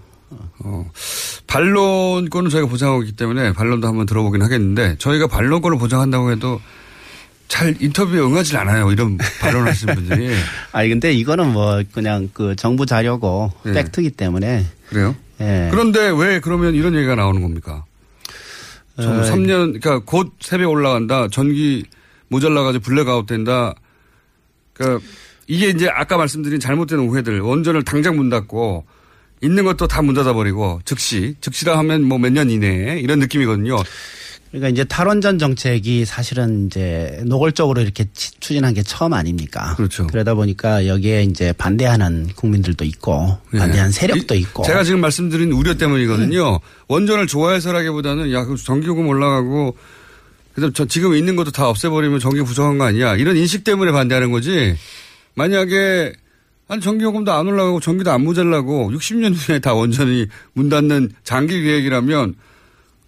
어, 0.61 0.91
반론권은 1.47 2.51
저희가 2.51 2.69
보장하고 2.69 3.03
있기 3.03 3.17
때문에 3.17 3.53
반론도 3.53 3.89
한번 3.89 4.07
들어보긴 4.07 4.43
하겠는데 4.43 4.97
저희가 4.99 5.27
반론권을 5.27 5.79
보장한다고 5.79 6.31
해도 6.31 6.61
잘 7.49 7.77
인터뷰에 7.81 8.21
응하지 8.21 8.57
않아요. 8.59 8.93
이런 8.93 9.19
반론하시는 9.41 9.95
분들이. 9.95 10.33
아니 10.73 10.89
근데 10.89 11.13
이거는 11.13 11.53
뭐 11.53 11.83
그냥 11.93 12.31
그 12.33 12.55
정부 12.55 12.87
자료고 12.87 13.53
네. 13.65 13.73
팩트기 13.73 14.11
때문에 14.11 14.65
그래요? 14.89 15.17
예. 15.41 15.69
그런데 15.71 16.11
왜 16.17 16.39
그러면 16.39 16.75
이런 16.75 16.95
얘기가 16.95 17.17
나오는 17.17 17.43
겁니까? 17.43 17.85
좀 19.01 19.19
어, 19.19 19.23
3년, 19.23 19.81
그러니까 19.81 20.01
곧 20.05 20.35
세배 20.41 20.65
올라간다. 20.65 21.29
전기 21.29 21.85
모자라 22.29 22.63
가지고 22.63 22.85
블랙아웃 22.85 23.27
된다. 23.27 23.75
그러니까 24.75 25.05
이게 25.49 25.71
이제 25.71 25.89
아까 25.93 26.17
말씀드린 26.17 26.61
잘못된 26.61 27.01
오해들. 27.01 27.41
원전을 27.41 27.83
당장 27.83 28.17
문 28.17 28.29
닫고 28.29 28.85
있는 29.42 29.64
것도 29.64 29.87
다 29.88 30.02
문 30.02 30.14
닫아버리고 30.14 30.80
즉시, 30.85 31.35
즉시라 31.40 31.78
하면 31.78 32.02
뭐 32.02 32.18
몇 32.18 32.32
년 32.32 32.50
이내에 32.50 33.00
이런 33.00 33.18
느낌이거든요. 33.20 33.76
그러니까 34.50 34.68
이제 34.68 34.82
탈원전 34.82 35.38
정책이 35.38 36.04
사실은 36.04 36.66
이제 36.66 37.20
노골적으로 37.25 37.80
이렇게 37.82 38.06
치- 38.12 38.32
추진한 38.40 38.75
게 38.75 38.82
처음 38.82 39.12
아닙니까? 39.12 39.75
그렇죠. 39.76 40.09
그러다 40.09 40.35
보니까 40.35 40.88
여기에 40.88 41.23
이제 41.23 41.52
반대하는 41.52 42.28
국민들도 42.35 42.85
있고 42.85 43.38
반대하는 43.52 43.90
예. 43.90 43.92
세력도 43.92 44.35
이- 44.35 44.40
있고. 44.40 44.64
제가 44.64 44.82
지금 44.82 45.00
말씀드린 45.00 45.52
우려 45.52 45.75
때문이거든요. 45.76 46.59
원전을 46.88 47.28
좋아해서라기보다는 47.28 48.32
야, 48.32 48.44
그 48.44 48.56
전기요금 48.56 49.06
올라가고 49.06 49.76
그다음 50.54 50.73
저 50.73 50.85
지금 50.85 51.14
있는 51.14 51.37
것도 51.37 51.52
다 51.52 51.68
없애버리면 51.68 52.18
전기 52.18 52.42
부족한 52.42 52.76
거 52.76 52.85
아니야. 52.85 53.14
이런 53.14 53.37
인식 53.37 53.62
때문에 53.62 53.92
반대하는 53.92 54.32
거지. 54.32 54.75
만약에 55.35 56.12
아니 56.71 56.81
전기요금도 56.81 57.33
안 57.33 57.49
올라가고 57.49 57.81
전기도 57.81 58.12
안 58.12 58.23
모자라고 58.23 58.93
60년 58.93 59.35
후에 59.35 59.59
다 59.59 59.75
원전이 59.75 60.29
문 60.53 60.69
닫는 60.69 61.11
장기 61.25 61.61
계획이라면 61.61 62.37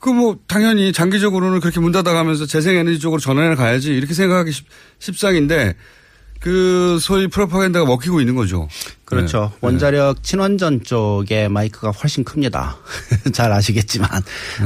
그 0.00 0.10
뭐 0.10 0.36
당연히 0.48 0.92
장기적으로는 0.92 1.60
그렇게 1.60 1.78
문 1.78 1.92
닫아가면서 1.92 2.46
재생에너지 2.46 2.98
쪽으로 2.98 3.20
전환해 3.20 3.54
가야지 3.54 3.94
이렇게 3.94 4.14
생각하기 4.14 4.50
쉽, 4.50 4.66
십상인데 4.98 5.76
그 6.40 6.98
소위 7.00 7.28
프로파간다가 7.28 7.86
먹히고 7.86 8.18
있는 8.18 8.34
거죠. 8.34 8.68
그렇죠. 9.16 9.50
네. 9.52 9.58
원자력 9.60 10.22
친원전 10.22 10.82
쪽에 10.82 11.48
마이크가 11.48 11.90
훨씬 11.90 12.24
큽니다. 12.24 12.76
잘 13.32 13.52
아시겠지만 13.52 14.08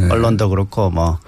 네. 0.01 0.09
언론도 0.11 0.49
그렇고 0.49 0.91
뭐 0.91 1.19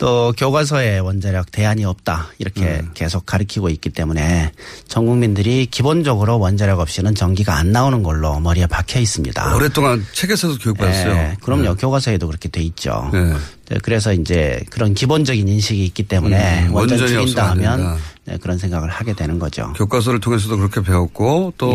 또 0.00 0.32
교과서에 0.34 0.98
원자력 0.98 1.52
대안이 1.52 1.84
없다 1.84 2.28
이렇게 2.38 2.62
네. 2.62 2.82
계속 2.94 3.26
가르치고 3.26 3.68
있기 3.68 3.90
때문에 3.90 4.50
전 4.88 5.04
국민들이 5.04 5.66
기본적으로 5.66 6.38
원자력 6.38 6.80
없이는 6.80 7.14
전기가 7.14 7.56
안 7.56 7.70
나오는 7.70 8.02
걸로 8.02 8.40
머리에 8.40 8.66
박혀 8.66 8.98
있습니다. 8.98 9.54
오랫동안 9.54 10.02
책에서도 10.14 10.56
교육받았어요. 10.56 11.12
예, 11.12 11.36
그럼요. 11.42 11.62
네. 11.62 11.74
교과서에도 11.74 12.26
그렇게 12.28 12.48
돼 12.48 12.62
있죠. 12.62 13.10
네. 13.12 13.34
네, 13.68 13.78
그래서 13.82 14.14
이제 14.14 14.64
그런 14.70 14.94
기본적인 14.94 15.46
인식이 15.46 15.84
있기 15.84 16.04
때문에 16.04 16.68
음, 16.68 16.74
원전 16.74 16.98
원전이 16.98 17.20
죽인다 17.26 17.50
하면. 17.50 17.98
네, 18.24 18.36
그런 18.38 18.58
생각을 18.58 18.88
하게 18.88 19.12
되는 19.14 19.38
거죠. 19.38 19.72
교과서를 19.76 20.20
통해서도 20.20 20.56
그렇게 20.56 20.82
배웠고 20.82 21.54
또 21.58 21.72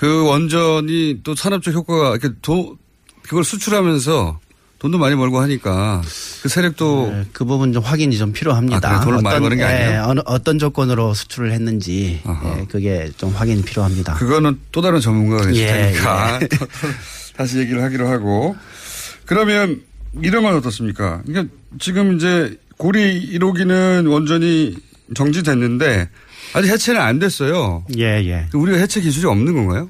그 0.00 0.06
예. 0.06 0.28
원전이 0.28 1.20
또 1.22 1.34
산업적 1.34 1.74
효과가 1.74 2.16
이렇게 2.16 2.30
도, 2.40 2.78
그걸 3.22 3.44
수출하면서 3.44 4.40
돈도 4.78 4.96
많이 4.96 5.14
벌고 5.14 5.38
하니까 5.40 6.00
그 6.42 6.48
세력도 6.48 7.10
네, 7.12 7.26
그 7.34 7.44
부분 7.44 7.74
좀 7.74 7.82
확인이 7.82 8.16
좀 8.16 8.32
필요합니다. 8.32 8.90
아? 8.90 9.00
돈을 9.02 9.20
많이 9.20 9.38
버는 9.40 9.58
게 9.58 9.62
예, 9.62 9.66
아니에요? 9.66 10.04
어느, 10.06 10.20
어떤 10.24 10.58
조건으로 10.58 11.12
수출을 11.12 11.52
했는지. 11.52 12.22
예, 12.26 12.64
그게 12.70 13.10
좀 13.18 13.30
확인이 13.34 13.62
필요합니다. 13.62 14.14
그거는 14.14 14.58
또 14.72 14.80
다른 14.80 15.00
전문가가 15.00 15.50
있을 15.50 15.62
예, 15.62 15.66
테니까 15.66 16.40
예. 16.40 16.48
다시 17.36 17.58
얘기를 17.58 17.82
하기로 17.82 18.08
하고 18.08 18.56
그러면 19.26 19.82
이런 20.22 20.42
건 20.44 20.56
어떻습니까? 20.56 21.20
그러니까 21.26 21.54
지금 21.78 22.16
이제 22.16 22.58
고리 22.78 23.34
1호기는 23.34 24.10
원전이 24.10 24.76
정지됐는데 25.14 26.08
아직 26.52 26.68
해체는 26.70 27.00
안 27.00 27.18
됐어요. 27.18 27.84
예, 27.96 28.04
예. 28.26 28.46
우리가 28.52 28.78
해체 28.78 29.00
기술이 29.00 29.26
없는 29.26 29.52
건가요? 29.54 29.88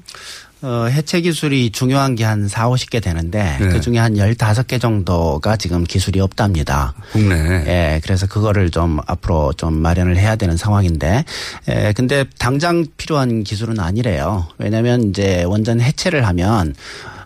어, 0.63 0.85
해체 0.85 1.21
기술이 1.21 1.71
중요한 1.71 2.13
게 2.15 2.23
한 2.23 2.47
4, 2.47 2.69
50개 2.69 3.01
되는데 3.01 3.57
네. 3.59 3.69
그 3.69 3.81
중에 3.81 3.97
한 3.97 4.13
15개 4.13 4.79
정도가 4.79 5.57
지금 5.57 5.83
기술이 5.83 6.19
없답니다. 6.19 6.93
국내. 7.11 7.33
예, 7.65 7.99
그래서 8.03 8.27
그거를 8.27 8.69
좀 8.69 8.99
앞으로 9.07 9.53
좀 9.53 9.73
마련을 9.73 10.17
해야 10.17 10.35
되는 10.35 10.55
상황인데, 10.57 11.25
예, 11.69 11.93
근데 11.95 12.25
당장 12.37 12.85
필요한 12.97 13.43
기술은 13.43 13.79
아니래요. 13.79 14.47
왜냐면 14.59 15.09
이제 15.09 15.43
원전 15.45 15.81
해체를 15.81 16.27
하면, 16.27 16.75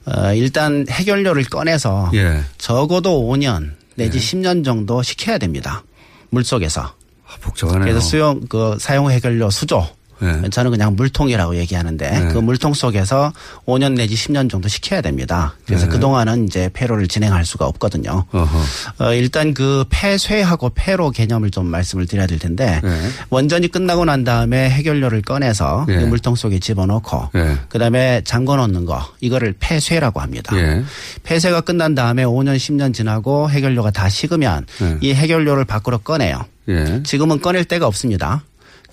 어, 0.05 0.33
일단 0.33 0.85
해결료를 0.89 1.43
꺼내서 1.43 2.11
예. 2.13 2.41
적어도 2.57 3.21
5년 3.29 3.71
내지 3.95 4.17
10년 4.17 4.63
정도 4.63 5.03
식혀야 5.03 5.39
됩니다. 5.39 5.83
물 6.29 6.45
속에서. 6.45 6.93
아, 7.35 7.39
복잡하네요. 7.41 7.81
그래서 7.83 7.99
수용, 7.99 8.41
그 8.47 8.77
사용 8.79 9.11
해결료 9.11 9.49
수조. 9.49 9.87
네. 10.19 10.49
저는 10.49 10.71
그냥 10.71 10.95
물통이라고 10.95 11.55
얘기하는데 11.57 12.09
네. 12.09 12.33
그 12.33 12.37
물통 12.37 12.73
속에서 12.73 13.33
5년 13.65 13.93
내지 13.93 14.15
10년 14.15 14.49
정도 14.49 14.67
식혀야 14.67 15.01
됩니다. 15.01 15.55
그래서 15.65 15.85
네. 15.85 15.91
그동안은 15.91 16.45
이제 16.45 16.69
폐로를 16.73 17.07
진행할 17.07 17.45
수가 17.45 17.65
없거든요. 17.65 18.25
어허. 18.31 18.59
어, 18.99 19.13
일단 19.13 19.53
그 19.53 19.85
폐쇄하고 19.89 20.71
폐로 20.75 21.11
개념을 21.11 21.51
좀 21.51 21.65
말씀을 21.67 22.07
드려야 22.07 22.27
될 22.27 22.39
텐데 22.39 22.81
네. 22.83 23.09
원전이 23.29 23.69
끝나고 23.69 24.05
난 24.05 24.23
다음에 24.23 24.69
해결료를 24.69 25.21
꺼내서 25.21 25.85
네. 25.87 26.01
이 26.01 26.05
물통 26.05 26.35
속에 26.35 26.59
집어넣고 26.59 27.29
네. 27.33 27.57
그다음에 27.69 28.21
잠궈 28.23 28.55
놓는 28.55 28.85
거 28.85 29.01
이거를 29.21 29.55
폐쇄라고 29.59 30.19
합니다. 30.19 30.55
예. 30.57 30.83
폐쇄가 31.23 31.61
끝난 31.61 31.95
다음에 31.95 32.23
5년 32.23 32.57
10년 32.57 32.93
지나고 32.93 33.49
해결료가 33.49 33.91
다 33.91 34.09
식으면 34.09 34.65
네. 34.79 34.97
이 35.01 35.13
해결료를 35.13 35.65
밖으로 35.65 35.97
꺼내요. 35.99 36.45
예. 36.67 37.01
지금은 37.03 37.41
꺼낼 37.41 37.65
데가 37.65 37.87
없습니다. 37.87 38.43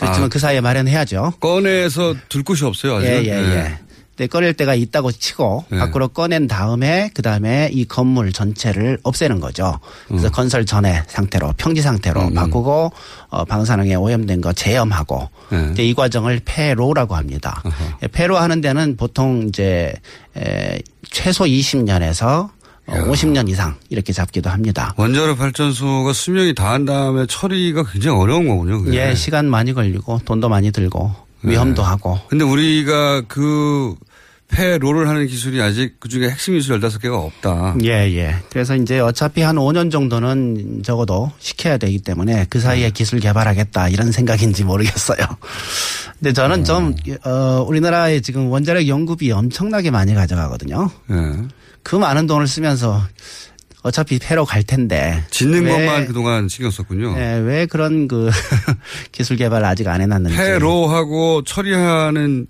그렇지만 0.02 0.26
아. 0.26 0.28
그 0.28 0.38
사이에 0.38 0.60
마련해야죠. 0.60 1.34
꺼내서 1.40 2.14
둘 2.28 2.42
곳이 2.42 2.64
없어요, 2.64 2.96
아직. 2.96 3.06
예, 3.06 3.24
예, 3.24 3.30
예. 3.30 3.78
근데 4.16 4.26
꺼낼 4.26 4.52
데가 4.52 4.74
있다고 4.74 5.10
치고 5.10 5.64
네. 5.70 5.78
밖으로 5.78 6.08
꺼낸 6.08 6.46
다음에 6.46 7.10
그 7.14 7.22
다음에 7.22 7.70
이 7.72 7.86
건물 7.86 8.30
전체를 8.30 8.98
없애는 9.02 9.40
거죠. 9.40 9.80
그래서 10.06 10.30
건설 10.30 10.66
전에 10.66 11.02
상태로 11.06 11.54
평지 11.56 11.80
상태로 11.80 12.20
음, 12.20 12.28
음. 12.28 12.34
바꾸고 12.34 12.92
어, 13.30 13.44
방사능에 13.46 13.94
오염된 13.94 14.42
거 14.42 14.52
제염하고 14.52 15.30
네. 15.50 15.70
이제 15.72 15.84
이 15.84 15.94
과정을 15.94 16.42
폐로라고 16.44 17.16
합니다. 17.16 17.62
예, 18.02 18.06
폐로 18.08 18.36
하는 18.36 18.60
데는 18.60 18.96
보통 18.98 19.46
이제 19.48 19.94
에, 20.36 20.78
최소 21.10 21.44
20년에서 21.44 22.50
어, 22.86 22.94
50년 22.94 23.48
이상 23.48 23.76
이렇게 23.90 24.12
잡기도 24.12 24.50
합니다. 24.50 24.94
원자력 24.96 25.38
발전소가 25.38 26.12
수명이 26.12 26.54
다한 26.54 26.84
다음에 26.84 27.26
처리가 27.26 27.84
굉장히 27.84 28.18
어려운 28.18 28.48
거군요. 28.48 28.82
그게. 28.82 29.10
예, 29.10 29.14
시간 29.14 29.48
많이 29.48 29.72
걸리고 29.72 30.20
돈도 30.24 30.48
많이 30.48 30.70
들고 30.72 31.14
위험도 31.42 31.82
하고 31.82 32.18
근데 32.28 32.44
우리가 32.44 33.22
그 33.28 33.94
폐로를 34.48 35.08
하는 35.08 35.26
기술이 35.26 35.62
아직 35.62 35.98
그중에 35.98 36.28
핵심 36.28 36.54
기술 36.54 36.78
15개가 36.78 37.14
없다. 37.14 37.76
예, 37.84 37.88
예. 38.14 38.36
그래서 38.50 38.76
이제 38.76 39.00
어차피 39.00 39.40
한 39.40 39.56
5년 39.56 39.90
정도는 39.90 40.82
적어도 40.84 41.32
시켜야 41.38 41.78
되기 41.78 41.98
때문에 41.98 42.46
그 42.50 42.60
사이에 42.60 42.90
기술 42.90 43.18
개발하겠다 43.18 43.88
이런 43.88 44.12
생각인지 44.12 44.64
모르겠어요. 44.64 45.18
근데 46.20 46.34
저는 46.34 46.64
좀, 46.64 46.94
어, 47.24 47.64
우리나라에 47.66 48.20
지금 48.20 48.48
원자력 48.50 48.86
연구비 48.86 49.32
엄청나게 49.32 49.90
많이 49.90 50.14
가져가거든요. 50.14 50.90
예. 51.10 51.14
그 51.82 51.96
많은 51.96 52.26
돈을 52.26 52.46
쓰면서 52.46 53.02
어차피 53.82 54.18
폐로 54.18 54.44
갈 54.44 54.62
텐데. 54.62 55.24
짓는 55.30 55.64
왜, 55.64 55.72
것만 55.72 56.06
그동안 56.06 56.48
신경 56.48 56.70
썼군요. 56.70 57.16
예, 57.18 57.38
왜 57.38 57.66
그런 57.66 58.06
그 58.08 58.30
기술 59.10 59.36
개발 59.36 59.64
아직 59.64 59.88
안 59.88 60.00
해놨는지. 60.00 60.36
폐로하고 60.36 61.42
처리하는 61.44 62.46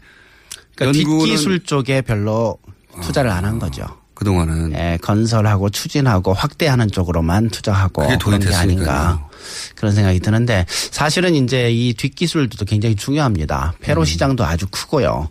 그러니까 0.74 0.98
연구는 0.98 1.24
뒷기술 1.24 1.60
쪽에 1.64 2.02
별로 2.02 2.58
투자를 3.02 3.30
안한 3.30 3.58
거죠. 3.58 3.86
그동안은 4.14 4.74
예, 4.74 4.98
건설하고 5.02 5.70
추진하고 5.70 6.32
확대하는 6.32 6.90
쪽으로만 6.90 7.48
투자하고 7.50 8.02
그런 8.18 8.38
게 8.38 8.54
아닌가 8.54 8.58
됐으니까요. 8.58 9.30
그런 9.74 9.92
생각이 9.94 10.20
드는데 10.20 10.64
사실은 10.68 11.34
이제 11.34 11.72
이 11.72 11.94
뒷기술도 11.94 12.64
굉장히 12.66 12.94
중요합니다. 12.94 13.74
폐로 13.80 14.02
음. 14.02 14.04
시장도 14.04 14.44
아주 14.44 14.66
크고요. 14.70 15.28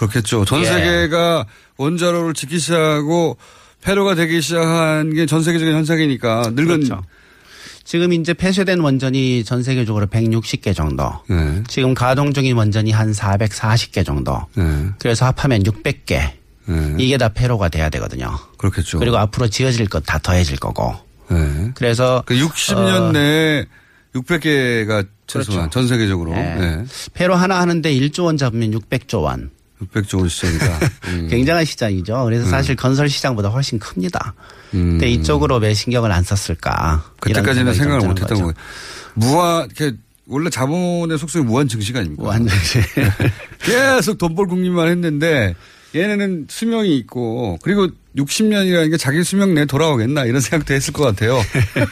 그렇겠죠. 0.00 0.44
전 0.46 0.60
예. 0.60 0.64
세계가 0.64 1.46
원자로를 1.76 2.32
짓기 2.34 2.58
시작하고 2.58 3.36
폐로가 3.82 4.14
되기 4.14 4.40
시작한 4.40 5.12
게 5.14 5.26
전 5.26 5.42
세계적인 5.42 5.74
현상이니까 5.74 6.52
늙은 6.54 6.66
그렇죠. 6.86 7.02
지금 7.84 8.12
이제 8.12 8.32
폐쇄된 8.34 8.80
원전이 8.80 9.44
전 9.44 9.62
세계적으로 9.62 10.06
160개 10.06 10.74
정도. 10.74 11.10
네. 11.28 11.62
지금 11.66 11.92
가동 11.94 12.32
중인 12.32 12.56
원전이 12.56 12.92
한 12.92 13.12
440개 13.12 14.04
정도. 14.04 14.46
네. 14.54 14.64
그래서 14.98 15.26
합하면 15.26 15.62
600개. 15.64 16.30
네. 16.66 16.94
이게 16.98 17.18
다 17.18 17.28
폐로가 17.30 17.68
돼야 17.68 17.88
되거든요. 17.90 18.38
그렇겠죠. 18.58 18.98
그리고 19.00 19.16
앞으로 19.18 19.48
지어질 19.48 19.86
것 19.88 20.04
다 20.04 20.18
더해질 20.18 20.58
거고. 20.58 20.94
네. 21.30 21.72
그래서 21.74 22.22
그 22.26 22.34
60년 22.34 23.08
어. 23.08 23.12
내에 23.12 23.66
600개가 24.14 25.06
최소한 25.26 25.68
그렇죠. 25.68 25.70
전 25.70 25.88
세계적으로. 25.88 26.32
폐로 27.14 27.34
하나 27.34 27.60
하는데 27.60 27.92
1조 27.92 28.24
원 28.24 28.36
잡으면 28.36 28.70
600조 28.72 29.22
원. 29.22 29.50
600조 29.82 30.18
원 30.20 30.28
시장이다. 30.28 30.78
음. 31.08 31.28
굉장한 31.30 31.64
시장이죠. 31.64 32.24
그래서 32.24 32.46
사실 32.48 32.76
건설 32.76 33.08
시장보다 33.08 33.48
훨씬 33.48 33.78
큽니다. 33.78 34.34
음. 34.74 34.90
근데 34.92 35.08
이쪽으로 35.10 35.56
왜 35.56 35.72
신경을 35.74 36.12
안 36.12 36.22
썼을까? 36.22 37.04
그때까지는 37.20 37.74
생각을 37.74 38.06
못 38.06 38.20
했던 38.20 38.28
거죠. 38.28 38.42
거예요. 38.42 38.54
무한 39.14 39.66
이렇게 39.66 39.96
원래 40.26 40.48
자본의 40.50 41.18
속성이 41.18 41.44
무한 41.44 41.66
증식 41.68 41.96
아닙니까? 41.96 42.22
완전 42.24 42.56
계속 43.58 44.18
돈 44.18 44.34
벌 44.34 44.46
국민만 44.46 44.88
했는데 44.88 45.54
얘네는 45.94 46.46
수명이 46.48 46.96
있고 46.98 47.58
그리고 47.62 47.88
60년이라는 48.16 48.90
게 48.90 48.96
자기 48.96 49.22
수명 49.24 49.54
내에 49.54 49.64
돌아오겠나 49.64 50.24
이런 50.24 50.40
생각도 50.40 50.74
했을 50.74 50.92
것 50.92 51.04
같아요. 51.04 51.40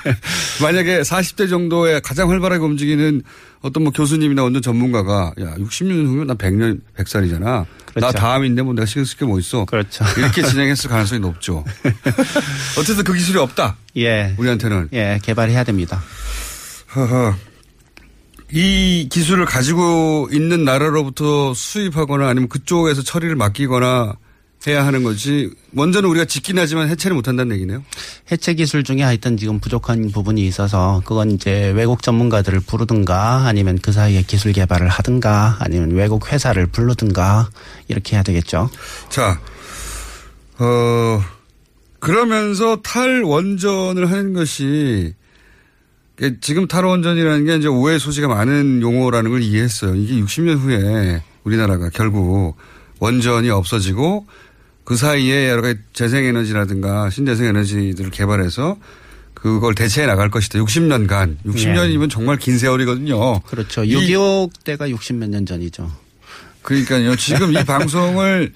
만약에 0.63 1.03
40대 1.03 1.49
정도에 1.49 2.01
가장 2.01 2.29
활발하게 2.31 2.65
움직이는 2.65 3.23
어떤 3.61 3.83
뭐 3.85 3.93
교수님이나 3.93 4.45
어떤 4.45 4.63
전문가가 4.63 5.33
야 5.41 5.55
60년 5.57 6.07
후면 6.07 6.27
나 6.29 6.35
100년 6.35 6.81
100살이잖아. 6.97 7.41
나 7.41 7.67
그렇죠. 7.95 8.13
다음인데 8.19 8.63
뭐 8.63 8.75
내가 8.75 8.87
신경 8.87 9.05
쓸 9.05 9.17
게 9.17 9.25
뭐 9.25 9.39
있어. 9.41 9.65
그렇죠. 9.65 10.05
이렇게 10.17 10.43
진행했을 10.43 10.89
가능성이 10.91 11.21
높죠. 11.21 11.65
어쨌든 12.79 13.05
그 13.05 13.13
기술이 13.15 13.39
없다. 13.39 13.77
예. 13.97 14.35
우리한테는. 14.39 14.89
예, 14.93 15.19
개발해야 15.23 15.65
됩니다. 15.65 16.01
이 18.51 19.09
기술을 19.11 19.45
가지고 19.45 20.29
있는 20.33 20.65
나라로부터 20.65 21.53
수입하거나 21.55 22.29
아니면 22.29 22.49
그쪽에서 22.49 23.03
처리를 23.03 23.37
맡기거나 23.37 24.15
해야 24.67 24.85
하는 24.85 25.03
거지. 25.05 25.51
먼저는 25.71 26.09
우리가 26.09 26.25
짓긴 26.25 26.59
하지만 26.59 26.89
해체를 26.89 27.15
못 27.15 27.29
한다는 27.29 27.55
얘기네요. 27.55 27.85
해체 28.33 28.55
기술 28.55 28.83
중에 28.83 29.03
하여튼 29.03 29.37
지금 29.37 29.61
부족한 29.61 30.11
부분이 30.11 30.45
있어서 30.47 31.01
그건 31.05 31.31
이제 31.31 31.71
외국 31.77 32.03
전문가들을 32.03 32.61
부르든가 32.61 33.47
아니면 33.47 33.79
그 33.81 33.93
사이에 33.93 34.23
기술 34.23 34.53
개발을 34.53 34.89
하든가 34.89 35.59
아니면 35.61 35.93
외국 35.93 36.33
회사를 36.33 36.67
부르든가 36.67 37.51
이렇게 37.87 38.17
해야 38.17 38.23
되겠죠. 38.23 38.69
자, 39.11 39.41
어, 40.59 41.23
그러면서 42.01 42.81
탈원전을 42.83 44.11
하는 44.11 44.33
것이 44.33 45.15
지금 46.41 46.67
탈원전이라는 46.67 47.45
게 47.45 47.57
이제 47.57 47.69
오해 47.69 47.99
소지가 47.99 48.29
많은 48.29 48.83
용어라는 48.83 49.31
걸 49.31 49.43
이해했어요. 49.43 49.95
이게 49.95 50.15
60년 50.21 50.59
후에 50.59 51.23
우리나라가 51.45 51.91
결국 51.91 52.57
원전이 52.99 53.51
없어지고 53.51 54.27
그 54.85 54.97
사이에 54.97 55.49
여러 55.49 55.63
가지 55.63 55.79
재생에너지라든가 55.93 57.11
신재생에너지들을 57.11 58.11
개발해서 58.11 58.79
그걸 59.35 59.75
대체해 59.77 60.07
나갈 60.09 60.31
것이다. 60.31 60.59
60년간. 60.59 61.37
60년이면 61.47 62.11
정말 62.11 62.37
긴 62.39 62.59
세월이거든요. 62.59 63.41
그렇죠. 63.43 63.85
이- 63.85 63.95
6.25 63.95 64.51
때가 64.65 64.89
60몇 64.89 65.29
년 65.29 65.47
전이죠. 65.47 65.89
그러니까요. 66.63 67.15
지금 67.15 67.53
이 67.53 67.63
방송을 67.65 68.53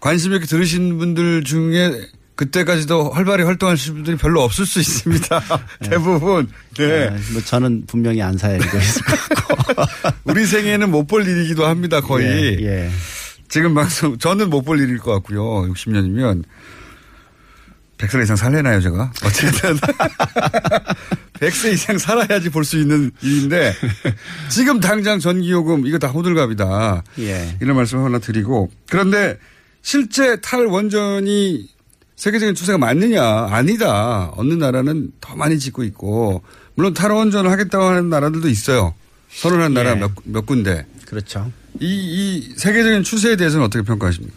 관심 0.00 0.32
있게 0.34 0.46
들으신 0.46 0.98
분들 0.98 1.44
중에 1.44 2.08
그때까지도 2.38 3.10
활발히 3.10 3.42
활동하실 3.42 3.94
분들이 3.94 4.16
별로 4.16 4.42
없을 4.42 4.64
수 4.64 4.78
있습니다. 4.78 5.42
대부분. 5.82 6.48
네. 6.78 7.10
네, 7.10 7.16
뭐 7.32 7.42
저는 7.44 7.82
분명히 7.88 8.22
안 8.22 8.38
사야리고 8.38 8.78
있을 8.78 9.02
것 9.02 9.56
같고. 9.66 9.82
우리 10.22 10.46
생에는 10.46 10.88
못 10.90 11.08
볼 11.08 11.26
일이기도 11.26 11.66
합니다. 11.66 12.00
거의. 12.00 12.58
예, 12.60 12.64
예. 12.64 12.90
지금 13.48 13.74
방송, 13.74 14.16
저는 14.18 14.50
못 14.50 14.62
볼 14.62 14.78
일일 14.78 14.98
것 14.98 15.10
같고요. 15.14 15.42
60년이면. 15.72 16.44
100살 17.98 18.22
이상 18.22 18.36
살래나요, 18.36 18.80
제가? 18.82 19.10
어쨌든. 19.24 19.76
100세 21.40 21.72
이상 21.72 21.98
살아야지 21.98 22.50
볼 22.50 22.62
수 22.64 22.78
있는 22.78 23.10
일인데, 23.20 23.74
지금 24.48 24.78
당장 24.78 25.18
전기요금, 25.18 25.86
이거 25.88 25.98
다 25.98 26.06
호들갑이다. 26.06 27.02
예. 27.20 27.56
이런 27.60 27.74
말씀 27.74 28.04
하나 28.04 28.20
드리고. 28.20 28.70
그런데 28.88 29.36
실제 29.82 30.40
탈원전이 30.40 31.68
세계적인 32.18 32.56
추세가 32.56 32.78
맞느냐? 32.78 33.22
아니다. 33.22 34.32
어느 34.36 34.52
나라는 34.52 35.12
더 35.20 35.36
많이 35.36 35.56
짓고 35.60 35.84
있고, 35.84 36.42
물론 36.74 36.92
탈원전을 36.92 37.48
하겠다고 37.48 37.84
하는 37.84 38.10
나라들도 38.10 38.48
있어요. 38.48 38.92
선언한 39.30 39.72
나라 39.72 39.92
예. 39.92 39.94
몇, 39.94 40.10
몇 40.24 40.44
군데. 40.44 40.84
그렇죠. 41.06 41.50
이, 41.80 41.86
이 41.86 42.54
세계적인 42.56 43.04
추세에 43.04 43.36
대해서는 43.36 43.66
어떻게 43.66 43.82
평가하십니까? 43.84 44.34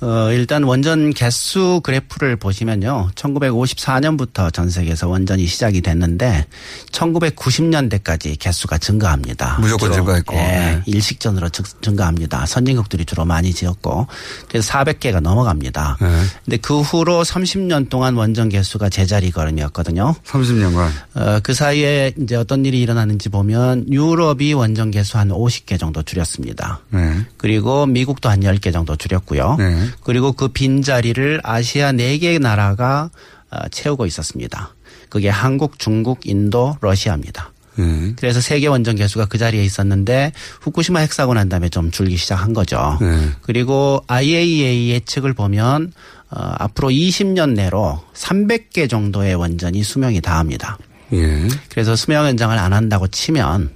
어, 0.00 0.30
일단 0.30 0.62
원전 0.62 1.12
개수 1.12 1.80
그래프를 1.82 2.36
보시면요. 2.36 3.10
1954년부터 3.16 4.52
전 4.52 4.70
세계에서 4.70 5.08
원전이 5.08 5.44
시작이 5.46 5.80
됐는데 5.80 6.46
1990년대까지 6.92 8.38
개수가 8.38 8.78
증가합니다. 8.78 9.58
무조건 9.60 9.92
증가했고. 9.92 10.34
예, 10.36 10.38
네. 10.38 10.82
일식전으로 10.86 11.48
증- 11.48 11.64
증가합니다. 11.80 12.46
선진국들이 12.46 13.04
주로 13.06 13.24
많이 13.24 13.52
지었고 13.52 14.06
그래서 14.48 14.72
400개가 14.72 15.20
넘어갑니다. 15.20 15.96
네. 16.00 16.06
근데 16.44 16.56
그 16.58 16.80
후로 16.80 17.24
30년 17.24 17.88
동안 17.90 18.14
원전 18.14 18.48
개수가 18.48 18.88
제자리 18.90 19.30
걸음이었거든요. 19.32 20.14
30년간. 20.24 20.88
어, 21.14 21.40
그 21.42 21.54
사이에 21.54 22.12
이제 22.20 22.36
어떤 22.36 22.64
일이 22.64 22.80
일어나는지 22.80 23.28
보면 23.30 23.86
유럽이 23.90 24.52
원전 24.54 24.90
개수 24.90 25.18
한 25.18 25.30
50개 25.30 25.78
정도 25.78 26.02
줄였습니다. 26.02 26.57
네. 26.90 27.26
그리고 27.36 27.86
미국도 27.86 28.28
한 28.28 28.40
10개 28.40 28.72
정도 28.72 28.96
줄였고요. 28.96 29.56
네. 29.58 29.86
그리고 30.02 30.32
그 30.32 30.48
빈자리를 30.48 31.40
아시아 31.42 31.92
4개 31.92 32.40
나라가 32.40 33.10
어, 33.50 33.68
채우고 33.70 34.06
있었습니다. 34.06 34.74
그게 35.08 35.28
한국, 35.28 35.78
중국, 35.78 36.26
인도, 36.26 36.76
러시아입니다. 36.80 37.52
네. 37.76 38.12
그래서 38.16 38.40
세계 38.40 38.66
원전 38.66 38.96
개수가 38.96 39.26
그 39.26 39.38
자리에 39.38 39.62
있었는데 39.64 40.32
후쿠시마 40.60 41.00
핵사고 41.00 41.34
난 41.34 41.48
다음에 41.48 41.68
좀 41.68 41.90
줄기 41.90 42.16
시작한 42.16 42.52
거죠. 42.52 42.98
네. 43.00 43.30
그리고 43.42 44.02
IAEA 44.08 44.90
예측을 44.90 45.32
보면 45.32 45.92
어, 46.30 46.52
앞으로 46.58 46.88
20년 46.88 47.54
내로 47.54 48.02
300개 48.14 48.90
정도의 48.90 49.34
원전이 49.34 49.82
수명이 49.82 50.20
다합니다. 50.20 50.78
예. 51.12 51.48
그래서 51.70 51.96
수명 51.96 52.26
연장을 52.26 52.56
안 52.58 52.72
한다고 52.72 53.06
치면 53.08 53.70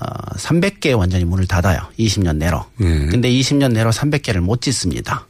어, 0.00 0.34
300개의 0.36 0.96
원전이 0.98 1.24
문을 1.24 1.46
닫아요. 1.46 1.80
20년 1.98 2.36
내로. 2.36 2.64
예. 2.80 2.84
근데 3.06 3.30
20년 3.30 3.72
내로 3.72 3.90
300개를 3.90 4.40
못 4.40 4.60
짓습니다. 4.62 5.26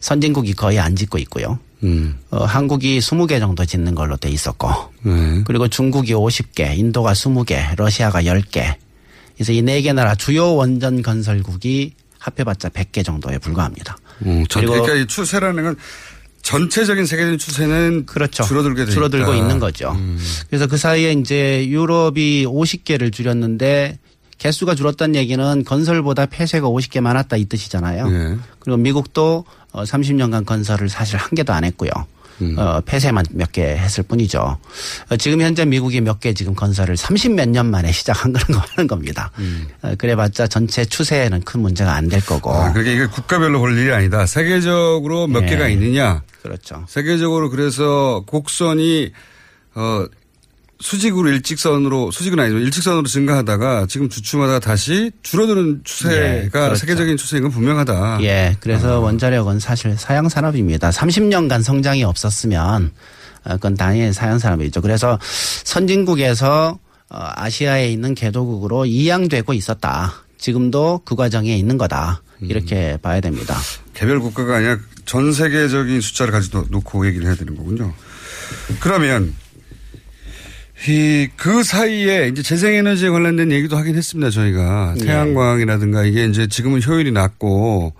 선진국이 0.00 0.54
거의 0.54 0.78
안 0.78 0.96
짓고 0.96 1.18
있고요. 1.18 1.58
음. 1.82 2.18
어, 2.30 2.44
한국이 2.44 2.98
20개 2.98 3.38
정도 3.38 3.64
짓는 3.64 3.94
걸로 3.94 4.16
돼 4.16 4.30
있었고 4.30 4.68
네. 5.02 5.42
그리고 5.46 5.68
중국이 5.68 6.12
50개, 6.14 6.76
인도가 6.76 7.12
20개, 7.12 7.76
러시아가 7.76 8.22
10개. 8.22 8.74
그래서 9.36 9.52
이 9.52 9.62
네 9.62 9.80
개 9.82 9.92
나라 9.92 10.14
주요 10.16 10.54
원전 10.56 11.02
건설국이 11.02 11.92
합해봤자 12.18 12.70
100개 12.70 13.04
정도에 13.04 13.38
불과합니다. 13.38 13.96
어, 14.24 14.42
전, 14.48 14.62
그리고- 14.64 14.72
그러니까 14.82 14.94
이 14.94 15.06
추세라는 15.06 15.62
건 15.62 15.76
전체적인 16.42 17.06
세계적인 17.06 17.38
추세는 17.38 18.06
그렇죠. 18.06 18.42
줄어들게 18.44 18.86
돼 18.86 18.90
줄어들고 18.90 19.34
있다. 19.34 19.36
있는 19.42 19.58
거죠. 19.58 19.92
음. 19.92 20.18
그래서 20.48 20.66
그 20.66 20.76
사이에 20.76 21.12
이제 21.12 21.66
유럽이 21.68 22.46
50개를 22.46 23.12
줄였는데 23.12 23.98
개수가 24.38 24.74
줄었다는 24.76 25.16
얘기는 25.16 25.64
건설보다 25.64 26.26
폐쇄가 26.26 26.68
50개 26.68 27.00
많았다 27.00 27.36
이 27.36 27.44
뜻이잖아요. 27.46 28.08
예. 28.10 28.36
그리고 28.60 28.76
미국도 28.78 29.44
어, 29.72 29.82
30년간 29.82 30.46
건설을 30.46 30.88
사실 30.88 31.16
한 31.18 31.30
개도 31.34 31.52
안 31.52 31.64
했고요. 31.64 31.90
음. 32.40 32.56
어, 32.58 32.80
폐쇄만 32.82 33.24
몇 33.32 33.52
개 33.52 33.62
했을 33.62 34.02
뿐이죠. 34.04 34.58
어, 35.10 35.16
지금 35.16 35.40
현재 35.40 35.64
미국이 35.64 36.00
몇 36.00 36.20
개 36.20 36.32
지금 36.34 36.54
건설을 36.54 36.96
30 36.96 37.32
몇 37.32 37.48
년 37.48 37.70
만에 37.70 37.90
시작한 37.92 38.32
그런 38.32 38.58
거 38.58 38.66
하는 38.70 38.86
겁니다. 38.86 39.30
어, 39.82 39.94
그래봤자 39.96 40.46
전체 40.48 40.84
추세에는 40.84 41.42
큰 41.42 41.60
문제가 41.60 41.94
안 41.94 42.08
될 42.08 42.24
거고. 42.24 42.50
음. 42.50 42.56
아, 42.56 42.72
그러니까 42.72 42.92
이게 42.94 43.06
국가별로 43.06 43.58
볼 43.58 43.76
일이 43.78 43.92
아니다. 43.92 44.26
세계적으로 44.26 45.26
몇 45.26 45.42
예. 45.44 45.46
개가 45.46 45.68
있느냐. 45.68 46.22
그렇죠. 46.42 46.84
세계적으로 46.88 47.50
그래서 47.50 48.22
곡선이 48.26 49.12
어 49.74 50.04
수직으로 50.80 51.30
일직선으로 51.30 52.10
수직은 52.12 52.38
아니지만 52.38 52.62
일직선으로 52.64 53.06
증가하다가 53.06 53.86
지금 53.88 54.08
주춤하다가 54.08 54.60
다시 54.60 55.10
줄어드는 55.22 55.80
추세가 55.82 56.44
예, 56.44 56.48
그렇죠. 56.50 56.76
세계적인 56.76 57.16
추세인 57.16 57.42
건 57.42 57.52
분명하다. 57.52 58.18
예, 58.22 58.56
그래서 58.60 59.00
원자력은 59.00 59.58
사실 59.58 59.96
사양 59.98 60.28
산업입니다. 60.28 60.90
30년간 60.90 61.62
성장이 61.62 62.04
없었으면 62.04 62.92
어, 63.44 63.52
그건 63.54 63.74
당연히 63.74 64.12
사양 64.12 64.38
산업이죠. 64.38 64.80
그래서 64.80 65.18
선진국에서 65.64 66.78
어, 67.10 67.18
아시아에 67.34 67.90
있는 67.90 68.14
개도국으로 68.14 68.86
이양되고 68.86 69.52
있었다. 69.54 70.14
지금도 70.38 71.02
그 71.04 71.16
과정에 71.16 71.56
있는 71.56 71.76
거다. 71.78 72.22
이렇게 72.40 72.96
봐야 73.02 73.20
됩니다. 73.20 73.56
개별 73.94 74.20
국가가 74.20 74.56
아니라 74.56 74.78
전 75.06 75.32
세계적인 75.32 76.00
숫자를 76.00 76.32
가지고 76.32 76.66
놓고 76.70 77.06
얘기를 77.08 77.26
해야 77.26 77.34
되는 77.34 77.56
거군요. 77.56 77.92
그러면 78.78 79.34
이 80.86 81.28
그 81.36 81.62
사이에 81.64 82.28
이제 82.28 82.42
재생에너지에 82.42 83.08
관련된 83.10 83.50
얘기도 83.50 83.76
하긴 83.76 83.96
했습니다. 83.96 84.30
저희가 84.30 84.94
예. 85.00 85.04
태양광이라든가 85.04 86.04
이게 86.04 86.24
이제 86.26 86.46
지금은 86.46 86.82
효율이 86.82 87.10
낮고 87.10 87.92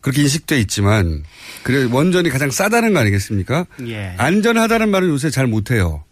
그렇게 0.00 0.22
인식돼 0.22 0.58
있지만 0.60 1.24
그래 1.62 1.86
원전이 1.90 2.30
가장 2.30 2.50
싸다는 2.50 2.94
거 2.94 3.00
아니겠습니까? 3.00 3.66
예. 3.86 4.14
안전하다는 4.16 4.88
말은 4.90 5.08
요새 5.08 5.28
잘 5.30 5.46
못해요. 5.46 6.04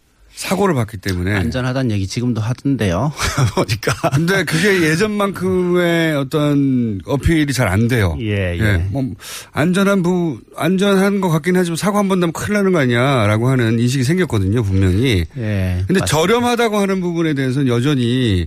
사고를 0.42 0.74
봤기 0.74 0.96
때문에. 0.98 1.35
안전하다는 1.37 1.92
얘기 1.92 2.07
지금도 2.07 2.40
하던데요. 2.40 3.12
보니까. 3.55 4.11
근데 4.11 4.44
그게 4.44 4.83
예전만큼의 4.83 6.16
어떤 6.16 7.00
어필이 7.07 7.52
잘 7.52 7.68
안 7.68 7.88
돼요. 7.88 8.16
예, 8.20 8.59
예. 8.59 8.76
뭐 8.90 9.05
안전한 9.52 10.02
부 10.02 10.40
안전한 10.57 11.20
것 11.20 11.28
같긴 11.31 11.57
하지만 11.57 11.76
사고 11.76 11.96
한 11.98 12.09
번 12.09 12.18
나면 12.20 12.33
큰일 12.33 12.55
나는 12.55 12.72
거 12.72 12.81
아니야라고 12.81 13.48
하는 13.48 13.78
인식이 13.78 14.02
생겼거든요, 14.05 14.62
분명히. 14.62 15.24
예. 15.38 15.85
근데 15.87 16.00
맞습니다. 16.00 16.07
저렴하다고 16.07 16.76
하는 16.78 17.00
부분에 17.00 17.35
대해서는 17.35 17.68
여전히 17.68 18.46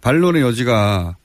반론의 0.00 0.40
여지가 0.42 1.16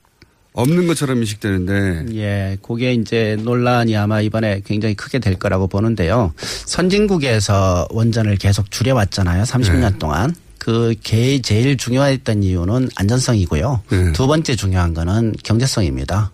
없는 0.52 0.86
것처럼 0.88 1.18
인식되는데 1.18 2.06
예, 2.16 2.58
그게 2.62 2.92
이제 2.92 3.36
논란이 3.40 3.96
아마 3.96 4.20
이번에 4.20 4.62
굉장히 4.64 4.94
크게 4.94 5.18
될 5.20 5.36
거라고 5.36 5.68
보는데요. 5.68 6.32
선진국에서 6.66 7.86
원전을 7.90 8.36
계속 8.36 8.70
줄여왔잖아요. 8.70 9.44
30년 9.44 9.98
동안. 9.98 10.34
그 10.58 10.94
게- 11.02 11.40
제일 11.40 11.76
중요했던 11.76 12.42
이유는 12.42 12.90
안전성이고요. 12.96 13.80
네. 13.90 14.12
두 14.12 14.26
번째 14.26 14.56
중요한 14.56 14.92
거는 14.92 15.34
경제성입니다. 15.42 16.32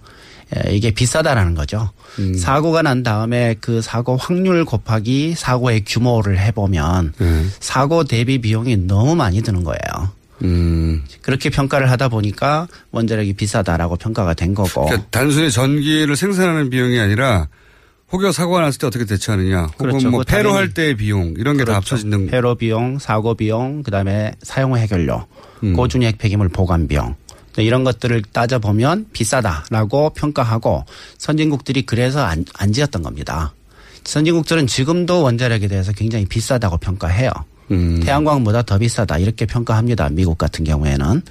예, 0.56 0.74
이게 0.74 0.90
비싸다라는 0.92 1.54
거죠. 1.54 1.90
음. 2.18 2.34
사고가 2.34 2.82
난 2.82 3.02
다음에 3.02 3.54
그 3.60 3.82
사고 3.82 4.16
확률 4.16 4.64
곱하기 4.64 5.34
사고의 5.36 5.84
규모를 5.84 6.38
해보면 6.40 7.12
네. 7.18 7.44
사고 7.60 8.04
대비 8.04 8.40
비용이 8.40 8.76
너무 8.78 9.14
많이 9.14 9.42
드는 9.42 9.62
거예요. 9.64 10.10
음. 10.42 11.04
그렇게 11.22 11.50
평가를 11.50 11.90
하다 11.90 12.08
보니까 12.08 12.68
원자력이 12.90 13.34
비싸다라고 13.34 13.96
평가가 13.96 14.34
된 14.34 14.54
거고. 14.54 14.86
그러니까 14.86 15.08
단순히 15.10 15.50
전기를 15.50 16.16
생산하는 16.16 16.70
비용이 16.70 16.98
아니라 16.98 17.48
혹여 18.12 18.32
사고가 18.32 18.60
났을 18.60 18.78
때 18.78 18.86
어떻게 18.86 19.04
대처하느냐 19.04 19.62
혹은 19.62 19.90
그렇죠. 19.90 20.10
뭐 20.10 20.22
폐로 20.24 20.52
할 20.52 20.72
때의 20.72 20.96
비용 20.96 21.34
이런 21.36 21.56
게다 21.56 21.72
그렇죠. 21.72 21.94
합쳐지는 21.94 22.26
폐로 22.28 22.54
비용, 22.54 22.98
사고 22.98 23.34
비용, 23.34 23.82
그다음에 23.82 24.32
사용 24.42 24.72
후 24.72 24.78
해결료, 24.78 25.26
음. 25.64 25.72
고준위 25.72 26.12
폐기물 26.12 26.48
보관 26.48 26.86
비용. 26.86 27.16
네, 27.56 27.64
이런 27.64 27.84
것들을 27.84 28.22
따져보면 28.32 29.06
비싸다라고 29.12 30.10
평가하고 30.10 30.84
선진국들이 31.18 31.82
그래서 31.82 32.22
안, 32.22 32.44
안 32.54 32.72
지었던 32.72 33.02
겁니다. 33.02 33.54
선진국들은 34.04 34.66
지금도 34.66 35.22
원자력에 35.22 35.66
대해서 35.66 35.92
굉장히 35.92 36.26
비싸다고 36.26 36.76
평가해요. 36.76 37.30
음. 37.70 38.00
태양광보다 38.02 38.62
더 38.62 38.78
비싸다 38.78 39.18
이렇게 39.18 39.46
평가합니다. 39.46 40.08
미국 40.10 40.38
같은 40.38 40.64
경우에는. 40.64 41.22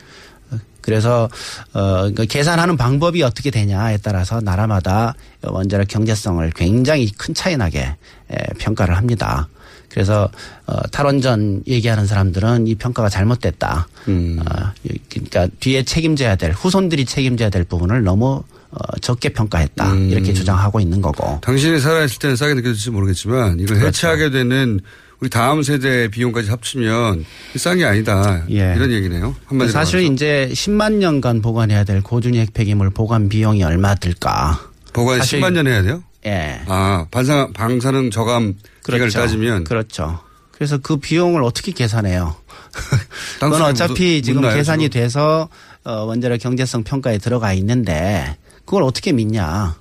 그래서 0.82 1.28
어 1.74 1.82
그러니까 2.02 2.26
계산하는 2.26 2.78
방법이 2.78 3.24
어떻게 3.24 3.50
되냐에 3.50 3.98
따라서 3.98 4.40
나라마다 4.40 5.16
원자력 5.42 5.88
경제성을 5.88 6.48
굉장히 6.56 7.12
큰 7.12 7.34
차이 7.34 7.58
나게 7.58 7.80
에, 7.80 8.36
평가를 8.60 8.96
합니다. 8.96 9.50
그래서 9.90 10.30
어 10.68 10.80
탈원전 10.92 11.64
얘기하는 11.66 12.06
사람들은 12.06 12.68
이 12.68 12.76
평가가 12.76 13.10
잘못됐다. 13.10 13.88
음. 14.10 14.40
어, 14.40 14.72
그러니까 15.10 15.48
뒤에 15.60 15.82
책임져야 15.82 16.36
될 16.36 16.52
후손들이 16.52 17.06
책임져야 17.06 17.50
될 17.50 17.64
부분을 17.64 18.04
너무 18.04 18.44
어 18.70 18.98
적게 19.02 19.30
평가했다. 19.30 19.92
음. 19.92 20.10
이렇게 20.12 20.34
주장하고 20.34 20.80
있는 20.80 21.02
거고. 21.02 21.40
당신이 21.42 21.80
살아있을 21.80 22.20
때는 22.20 22.36
싸게 22.36 22.54
느껴질지 22.54 22.92
모르겠지만 22.92 23.60
이걸 23.60 23.78
그렇죠. 23.80 23.88
해체하게 23.88 24.30
되는 24.30 24.82
우리 25.20 25.30
다음 25.30 25.64
세대 25.64 26.08
비용까지 26.10 26.50
합치면 26.50 27.26
싼 27.56 27.78
게 27.78 27.86
아니다. 27.86 28.44
예. 28.50 28.74
이런 28.76 28.92
얘기네요. 28.92 29.36
한마디로 29.46 29.72
사실 29.72 30.00
말해서. 30.00 30.14
이제 30.14 30.50
10만 30.54 30.94
년간 30.96 31.42
보관해야 31.42 31.84
될 31.84 32.02
고준위 32.02 32.40
핵폐기물 32.40 32.90
보관 32.90 33.30
비용이 33.30 33.64
얼마 33.64 33.96
들까? 33.96 34.60
보관 34.94 35.20
사실- 35.20 35.40
10만 35.40 35.54
년 35.54 35.68
해야 35.68 35.82
돼요? 35.82 36.04
예. 36.26 36.62
아, 36.68 37.06
반사, 37.12 37.50
방사능 37.54 38.12
저감 38.12 38.56
기간을 38.86 39.10
따지면 39.12 39.64
그렇죠. 39.64 40.20
그래서 40.52 40.78
그 40.78 40.98
비용을 40.98 41.44
어떻게 41.44 41.72
계산해요? 41.72 42.36
그건 43.40 43.62
어차피 43.62 44.18
묻- 44.18 44.24
지금 44.26 44.42
묻나요, 44.42 44.58
계산이 44.58 44.90
지금? 44.90 45.02
돼서 45.02 45.50
어, 45.84 45.92
원자력 46.06 46.40
경제성 46.40 46.84
평가에 46.84 47.20
들어가 47.20 47.54
있는데 47.54 48.38
그걸 48.66 48.84
어떻게 48.84 49.12
믿냐? 49.12 49.76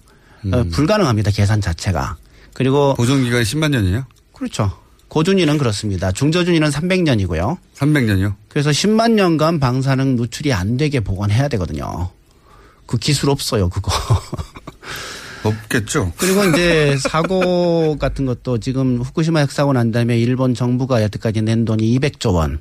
어, 0.52 0.64
불가능합니다. 0.72 1.30
계산 1.30 1.60
자체가. 1.60 2.16
그리고 2.52 2.94
보존 2.94 3.24
기간이 3.24 3.42
10만 3.44 3.70
년이에요? 3.70 4.04
그렇죠. 4.34 4.70
고준위는 5.14 5.58
그렇습니다. 5.58 6.10
중저준위는 6.10 6.70
300년이고요. 6.70 7.56
300년이요? 7.76 8.34
그래서 8.48 8.70
10만 8.70 9.12
년간 9.12 9.60
방사능 9.60 10.16
누출이 10.16 10.52
안 10.52 10.76
되게 10.76 10.98
보관해야 10.98 11.46
되거든요. 11.46 12.10
그 12.86 12.98
기술 12.98 13.30
없어요, 13.30 13.68
그거. 13.68 13.92
없겠죠. 15.44 16.12
그리고 16.16 16.44
이제 16.46 16.96
사고 16.98 17.96
같은 17.96 18.26
것도 18.26 18.58
지금 18.58 19.00
후쿠시마 19.02 19.38
핵사고 19.38 19.72
난 19.72 19.92
다음에 19.92 20.18
일본 20.18 20.52
정부가 20.52 21.00
여태까지 21.04 21.42
낸 21.42 21.64
돈이 21.64 21.96
200조 21.96 22.34
원. 22.34 22.58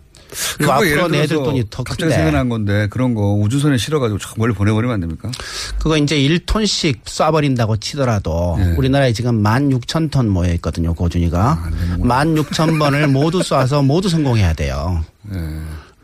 예를 0.60 0.72
앞으로 0.74 1.08
내줄 1.08 1.28
들어서 1.28 1.44
돈이 1.44 1.64
더 1.70 1.84
갑자기 1.84 2.04
큰데. 2.04 2.16
생각난 2.16 2.50
건데 2.50 2.88
그런 2.90 3.14
거 3.16 3.34
우주선에 3.34 3.78
실어가지고 3.78 4.20
저 4.20 4.30
멀리 4.38 4.54
보내버리면 4.54 4.94
안 4.94 5.00
됩니까? 5.00 5.32
그거 5.80 5.98
이제 5.98 6.18
1톤씩 6.18 7.04
쏴버린다고 7.06 7.80
치더라도 7.82 8.56
네. 8.60 8.74
우리나라에 8.78 9.14
지금 9.14 9.42
16,000톤 9.44 10.28
모여 10.28 10.54
있거든요, 10.56 10.94
고준이가. 10.94 11.70
16,000번을 12.00 13.08
모두 13.12 13.40
쏴서 13.40 13.84
모두 13.86 14.10
성공해야 14.10 14.54
돼요. 14.54 15.04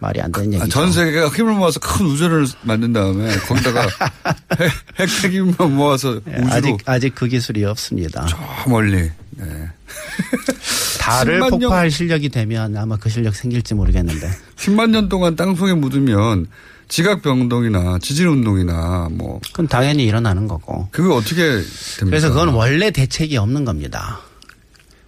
말이 0.02 0.22
안 0.22 0.32
되는 0.32 0.48
아, 0.54 0.64
얘기죠. 0.64 0.70
전 0.70 0.92
세계가 0.94 1.28
힘을 1.28 1.54
모아서 1.56 1.80
큰 1.82 2.06
우주를 2.06 2.48
만든 2.62 2.94
다음에 2.94 3.36
거기다가 3.40 3.82
핵, 4.58 4.72
핵 4.98 5.24
핵임만 5.26 5.76
모아서 5.76 6.22
네, 6.24 6.36
우주로 6.38 6.54
아직 6.54 6.78
아직 6.86 7.16
그 7.16 7.28
기술이 7.28 7.66
없습니다. 7.66 8.26
저 8.30 8.38
멀리. 8.70 9.12
네. 9.32 9.46
달을 11.10 11.40
10만 11.40 11.50
년- 11.50 11.50
폭파할 11.60 11.92
실력이 11.92 12.30
되면 12.30 12.76
아마 12.78 12.96
그 12.98 13.10
실력 13.10 13.36
생길지 13.36 13.74
모르겠는데. 13.74 14.30
10만 14.58 14.90
년 14.92 15.10
동안 15.10 15.36
땅속에 15.36 15.74
묻으면 15.74 16.48
지각병동이나 16.88 18.00
지질운동이나 18.02 19.10
뭐 19.12 19.40
그건 19.48 19.68
당연히 19.68 20.06
일어나는 20.06 20.48
거고. 20.48 20.88
그게 20.92 21.12
어떻게 21.14 21.44
됩니까? 21.44 22.06
그래서 22.06 22.30
그건 22.30 22.50
원래 22.50 22.92
대책이 22.92 23.38
없는 23.38 23.64
겁니다. 23.66 24.20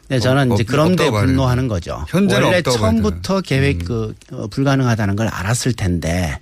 네, 0.08 0.20
저는 0.20 0.52
어, 0.52 0.56
이제 0.56 0.64
없- 0.64 0.68
그런 0.70 0.88
데 0.96 1.04
없다고 1.06 1.12
봐야 1.14 1.26
분노하는 1.26 1.68
거죠. 1.68 2.06
현재는 2.10 2.44
원래 2.44 2.58
음. 2.58 2.64
처음부터 2.64 3.42
계획 3.42 3.86
그 3.86 4.14
어, 4.32 4.48
불가능하다는 4.48 5.16
걸 5.16 5.28
알았을 5.28 5.74
텐데 5.74 6.38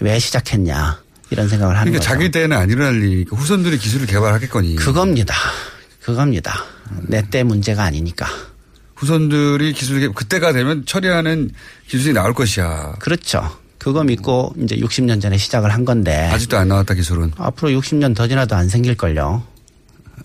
왜 0.00 0.18
시작했냐 0.18 1.00
이런 1.30 1.48
생각을 1.48 1.76
하는 1.78 1.92
그러니까 1.92 1.98
거죠. 2.00 2.08
자기 2.20 2.30
때는 2.30 2.56
안 2.56 2.70
일어날 2.70 2.96
일이니까 3.02 3.36
후손들이 3.36 3.78
기술을 3.78 4.06
개발하겠거니. 4.06 4.76
그겁니다. 4.76 5.34
그겁니다. 6.02 6.64
내 7.08 7.22
때 7.30 7.42
문제가 7.42 7.84
아니니까. 7.84 8.26
후손들이 9.04 9.74
기술 9.74 10.00
개 10.00 10.08
그때가 10.08 10.54
되면 10.54 10.86
처리하는 10.86 11.50
기술이 11.86 12.14
나올 12.14 12.32
것이야. 12.32 12.94
그렇죠. 12.98 13.54
그거 13.78 14.02
믿고 14.02 14.54
이제 14.62 14.76
60년 14.76 15.20
전에 15.20 15.36
시작을 15.36 15.70
한 15.72 15.84
건데 15.84 16.30
아직도 16.32 16.56
안 16.56 16.68
나왔다 16.68 16.94
기술은. 16.94 17.32
앞으로 17.36 17.78
60년 17.78 18.16
더 18.16 18.26
지나도 18.26 18.56
안 18.56 18.70
생길 18.70 18.94
걸요. 18.94 19.42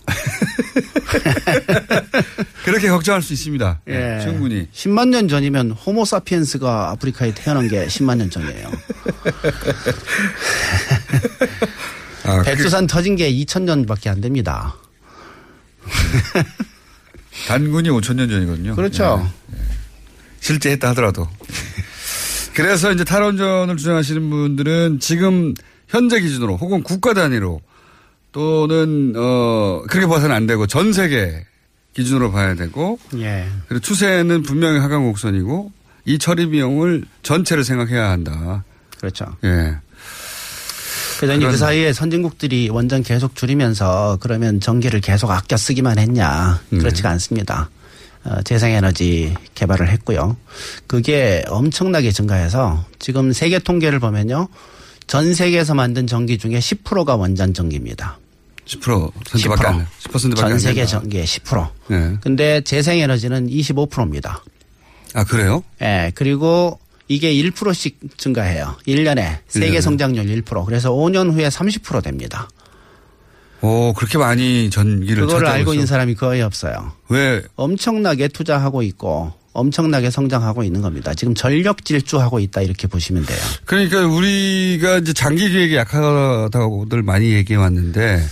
그렇게 2.63 2.87
걱정할 2.87 3.21
수 3.21 3.33
있습니다. 3.33 3.81
예. 3.87 3.91
네, 3.91 4.21
충분히. 4.21 4.65
10만 4.73 5.09
년 5.09 5.27
전이면 5.27 5.71
호모사피엔스가 5.71 6.91
아프리카에 6.91 7.33
태어난 7.33 7.67
게 7.67 7.85
10만 7.85 8.15
년 8.17 8.29
전이에요. 8.29 8.71
아, 12.23 12.37
그게 12.37 12.51
백두산 12.51 12.87
터진 12.87 13.17
게 13.17 13.29
2000년밖에 13.31 14.07
안 14.07 14.21
됩니다. 14.21 14.75
단군이 17.47 17.89
5천 17.89 18.15
년 18.15 18.29
전이거든요. 18.29 18.75
그렇죠. 18.75 19.29
예, 19.51 19.55
예. 19.57 19.61
실제 20.39 20.71
했다 20.71 20.89
하더라도. 20.89 21.27
그래서 22.53 22.91
이제 22.91 23.03
탈원전을 23.03 23.77
주장하시는 23.77 24.29
분들은 24.29 24.99
지금 24.99 25.53
현재 25.87 26.19
기준으로 26.19 26.57
혹은 26.57 26.83
국가 26.83 27.13
단위로 27.13 27.61
또는 28.31 29.13
어 29.15 29.81
그렇게 29.89 30.07
봐서는 30.07 30.35
안 30.35 30.45
되고 30.45 30.67
전 30.67 30.93
세계 30.93 31.45
기준으로 31.93 32.31
봐야 32.31 32.55
되고 32.55 32.99
예. 33.17 33.47
그리고 33.67 33.81
추세는 33.81 34.43
분명히 34.43 34.79
하강 34.79 35.03
곡선이고 35.05 35.71
이 36.05 36.19
처리 36.19 36.49
비용을 36.49 37.05
전체를 37.23 37.63
생각해야 37.63 38.09
한다. 38.09 38.63
그렇죠. 38.99 39.25
예. 39.43 39.77
그래서 41.19 41.35
이제 41.35 41.47
그 41.47 41.57
사이에 41.57 41.91
선진국들이 41.91 42.69
원전 42.69 43.03
계속 43.03 43.35
줄이면서 43.35 44.19
그러면 44.21 44.61
전기를 44.61 45.01
계속 45.01 45.29
아껴 45.31 45.57
쓰기만 45.57 45.99
했냐. 45.99 46.61
그렇지가 46.69 47.09
않습니다. 47.09 47.69
어, 48.23 48.41
재생에너지 48.43 49.33
개발을 49.53 49.89
했고요. 49.89 50.37
그게 50.87 51.43
엄청나게 51.49 52.11
증가해서 52.11 52.85
지금 52.99 53.33
세계 53.33 53.59
통계를 53.59 53.99
보면요. 53.99 54.47
전 55.07 55.33
세계에서 55.33 55.73
만든 55.73 56.07
전기 56.07 56.37
중에 56.37 56.59
10%가 56.59 57.17
원전 57.17 57.53
전기입니다. 57.53 58.17
10%밖에 58.65 59.67
안 59.67 59.77
돼요. 59.79 59.87
10%밖에 60.03 60.35
전 60.35 60.59
세계. 60.59 60.85
전기의 60.85 61.25
10%. 61.25 61.69
예. 61.91 62.17
근데 62.21 62.61
재생에너지는 62.61 63.49
25%입니다. 63.49 64.41
아 65.13 65.25
그래요? 65.25 65.65
예, 65.81 66.13
그리고 66.15 66.79
이게 67.09 67.33
1%씩 67.33 67.99
증가해요. 68.17 68.77
1년에 68.87 69.39
세계 69.47 69.65
일년에. 69.65 69.81
성장률 69.81 70.25
1%. 70.43 70.65
그래서 70.65 70.91
5년 70.91 71.33
후에 71.33 71.49
30% 71.49 72.03
됩니다. 72.03 72.47
오 73.61 73.91
그렇게 73.93 74.17
많이 74.17 74.69
전기를 74.69 75.25
그거를 75.25 75.47
알고. 75.47 75.73
있는 75.73 75.85
사람이 75.85 76.15
거의 76.15 76.41
없어요. 76.41 76.93
왜 77.09 77.41
엄청나게 77.55 78.29
투자하고 78.29 78.83
있고 78.83 79.33
엄청나게 79.53 80.11
성장하고 80.11 80.63
있는 80.63 80.81
겁니다. 80.81 81.13
지금 81.13 81.33
전력 81.33 81.83
질주하고 81.83 82.39
있다 82.39 82.61
이렇게 82.61 82.87
보시면 82.87 83.25
돼요. 83.25 83.39
그러니까 83.65 84.05
우리가 84.05 84.99
이제 84.99 85.11
장기 85.11 85.49
계획이 85.49 85.75
약하다고들 85.75 87.01
많이 87.01 87.31
얘기해 87.33 87.57
왔는데 87.59 88.23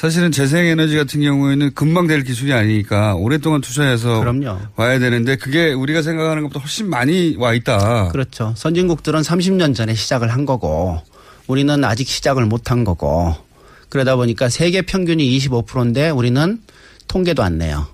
사실은 0.00 0.32
재생에너지 0.32 0.96
같은 0.96 1.20
경우에는 1.20 1.74
금방 1.74 2.06
될 2.06 2.24
기술이 2.24 2.54
아니니까 2.54 3.16
오랫동안 3.16 3.60
투자해서 3.60 4.20
그럼요. 4.20 4.58
와야 4.74 4.98
되는데 4.98 5.36
그게 5.36 5.74
우리가 5.74 6.00
생각하는 6.00 6.42
것보다 6.44 6.60
훨씬 6.60 6.88
많이 6.88 7.36
와 7.36 7.52
있다. 7.52 8.08
그렇죠. 8.08 8.54
선진국들은 8.56 9.20
30년 9.20 9.74
전에 9.74 9.92
시작을 9.92 10.32
한 10.32 10.46
거고 10.46 11.02
우리는 11.48 11.84
아직 11.84 12.08
시작을 12.08 12.46
못 12.46 12.70
한 12.70 12.84
거고 12.84 13.34
그러다 13.90 14.16
보니까 14.16 14.48
세계 14.48 14.80
평균이 14.80 15.36
25%인데 15.36 16.08
우리는 16.08 16.62
통계도 17.06 17.42
안 17.42 17.58
내요. 17.58 17.86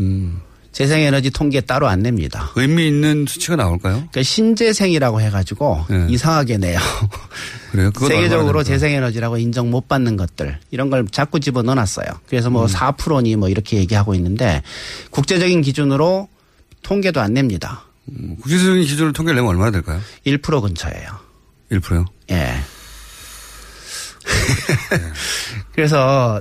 음. 0.00 0.40
재생에너지 0.72 1.30
통계 1.30 1.60
따로 1.60 1.86
안 1.86 2.00
냅니다. 2.00 2.50
의미 2.56 2.88
있는 2.88 3.26
수치가 3.28 3.56
나올까요? 3.56 3.94
그러니까 3.94 4.22
신재생이라고 4.22 5.20
해가지고 5.20 5.84
네. 5.88 6.06
이상하게 6.08 6.56
내요. 6.56 6.78
그래요? 7.70 7.90
세계적으로? 7.98 8.62
재생에너지라고 8.62 9.38
인정 9.38 9.70
못 9.70 9.86
받는 9.88 10.16
것들 10.16 10.58
이런 10.70 10.90
걸 10.90 11.06
자꾸 11.10 11.40
집어 11.40 11.62
넣어놨어요. 11.62 12.06
그래서 12.26 12.48
음. 12.50 12.54
뭐 12.54 12.66
4%니 12.66 13.36
뭐 13.36 13.48
이렇게 13.48 13.76
얘기하고 13.78 14.14
있는데 14.14 14.62
국제적인 15.10 15.62
기준으로 15.62 16.28
통계도 16.82 17.20
안 17.20 17.34
냅니다. 17.34 17.84
음, 18.08 18.36
국제적인 18.40 18.82
기준을 18.82 19.12
통계를 19.12 19.36
내면 19.36 19.50
얼마나 19.50 19.70
될까요? 19.70 20.00
1% 20.26 20.62
근처예요. 20.62 21.08
1%요? 21.70 22.06
예. 22.30 22.54
그래서 25.74 26.40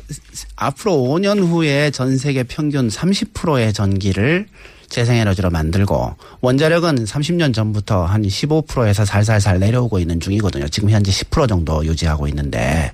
앞으로 0.56 0.94
5년 0.94 1.40
후에 1.40 1.92
전 1.92 2.18
세계 2.18 2.44
평균 2.44 2.88
30%의 2.88 3.74
전기를 3.74 4.48
재생에너지로 4.90 5.50
만들고 5.50 6.16
원자력은 6.42 7.06
30년 7.06 7.54
전부터 7.54 8.06
한 8.06 8.24
15%에서 8.24 9.06
살살살 9.06 9.60
내려오고 9.60 10.00
있는 10.00 10.20
중이거든요. 10.20 10.68
지금 10.68 10.90
현재 10.90 11.12
10% 11.12 11.48
정도 11.48 11.86
유지하고 11.86 12.28
있는데. 12.28 12.92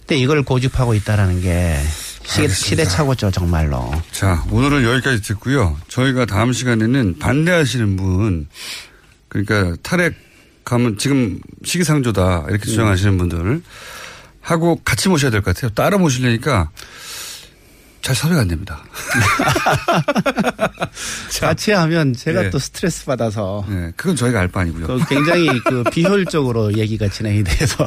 근데 0.00 0.16
이걸 0.20 0.42
고집하고 0.42 0.94
있다라는 0.94 1.40
게 1.40 1.76
알겠습니다. 2.30 2.54
시대착오죠, 2.54 3.30
정말로. 3.30 3.90
자, 4.10 4.44
오늘은 4.50 4.82
여기까지 4.84 5.22
듣고요. 5.22 5.76
저희가 5.88 6.26
다음 6.26 6.52
시간에는 6.52 7.18
반대하시는 7.18 7.96
분, 7.96 8.48
그러니까 9.28 9.76
탈핵 9.82 10.14
가면 10.70 10.98
지금 10.98 11.40
시기상조다 11.64 12.44
이렇게 12.48 12.64
주장하시는 12.66 13.18
분들 13.18 13.60
하고 14.40 14.80
같이 14.84 15.08
모셔야 15.08 15.32
될 15.32 15.42
것 15.42 15.52
같아요. 15.54 15.70
따로 15.74 15.98
모시려니까 15.98 16.70
잘 18.02 18.14
섭외가 18.14 18.42
안 18.42 18.48
됩니다. 18.48 18.84
같이 21.40 21.72
하면 21.72 22.12
제가 22.14 22.42
네. 22.42 22.50
또 22.50 22.58
스트레스 22.58 23.04
받아서 23.04 23.64
네, 23.68 23.92
그건 23.96 24.16
저희가 24.16 24.40
알 24.40 24.48
바 24.48 24.60
아니고요. 24.60 24.86
그 24.86 24.98
굉장히 25.08 25.48
그 25.64 25.82
비효율적으로 25.92 26.76
얘기가 26.78 27.08
진행이 27.08 27.44
돼서 27.44 27.84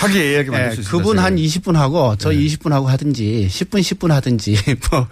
화기애애하게 0.00 0.50
만들 0.50 0.70
예, 0.70 0.74
수 0.74 0.80
있습니다. 0.80 0.90
그분 0.90 1.18
한 1.18 1.36
저희가. 1.36 1.60
20분 1.60 1.74
하고 1.76 2.16
저 2.18 2.30
네. 2.30 2.36
20분 2.36 2.70
하고 2.70 2.88
하든지 2.88 3.48
10분 3.50 3.80
10분 3.80 4.08
하든지 4.08 4.56
뭐 4.90 5.06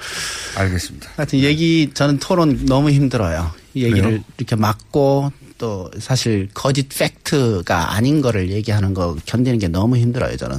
알겠습니다. 0.57 1.11
하여튼 1.16 1.38
얘기 1.38 1.90
저는 1.94 2.18
토론 2.18 2.66
너무 2.66 2.90
힘들어요. 2.90 3.53
이 3.74 3.85
얘기를 3.85 4.03
그래요? 4.03 4.24
이렇게 4.38 4.57
막고 4.57 5.33
또 5.61 5.90
사실 6.01 6.49
거짓 6.55 6.88
팩트가 6.88 7.92
아닌 7.94 8.23
거를 8.23 8.51
얘기하는 8.51 8.94
거 8.94 9.14
견디는 9.27 9.59
게 9.59 9.68
너무 9.68 9.99
힘들어요 9.99 10.37
저는. 10.38 10.57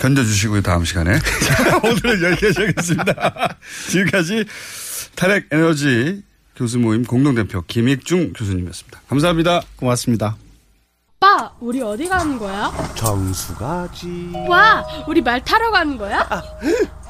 견뎌주시고요, 0.00 0.60
다음 0.60 0.84
시간에. 0.84 1.18
자, 1.46 1.76
오늘은 1.78 2.32
여기까지 2.32 2.60
하겠습니다. 2.60 3.56
지금까지 3.88 4.44
탈핵 5.14 5.46
에너지 5.52 6.22
교수 6.56 6.78
모임 6.78 7.04
공동대표 7.04 7.62
김익중 7.66 8.32
교수님이었습니다. 8.34 9.02
감사합니다. 9.08 9.62
고맙습니다. 9.76 10.36
오빠, 11.16 11.52
우리 11.60 11.80
어디 11.80 12.08
가는 12.08 12.36
거야? 12.36 12.72
정수 12.96 13.54
가지. 13.54 14.30
와, 14.48 14.84
우리 15.06 15.20
말 15.22 15.42
타러 15.44 15.70
가는 15.70 15.96
거야? 15.96 16.28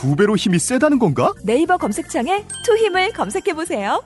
두 0.00 0.16
배로 0.16 0.34
힘이 0.34 0.58
세다는 0.58 0.98
건가? 0.98 1.34
네이버 1.44 1.76
검색창에 1.76 2.46
투 2.64 2.74
힘을 2.74 3.12
검색해 3.12 3.52
보세요. 3.52 4.02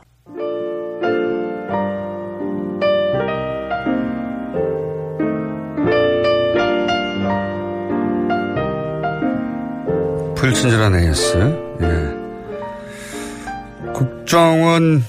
불친절한 10.35 10.99
AS. 10.99 11.37
예. 11.83 12.25
국정원 13.93 15.05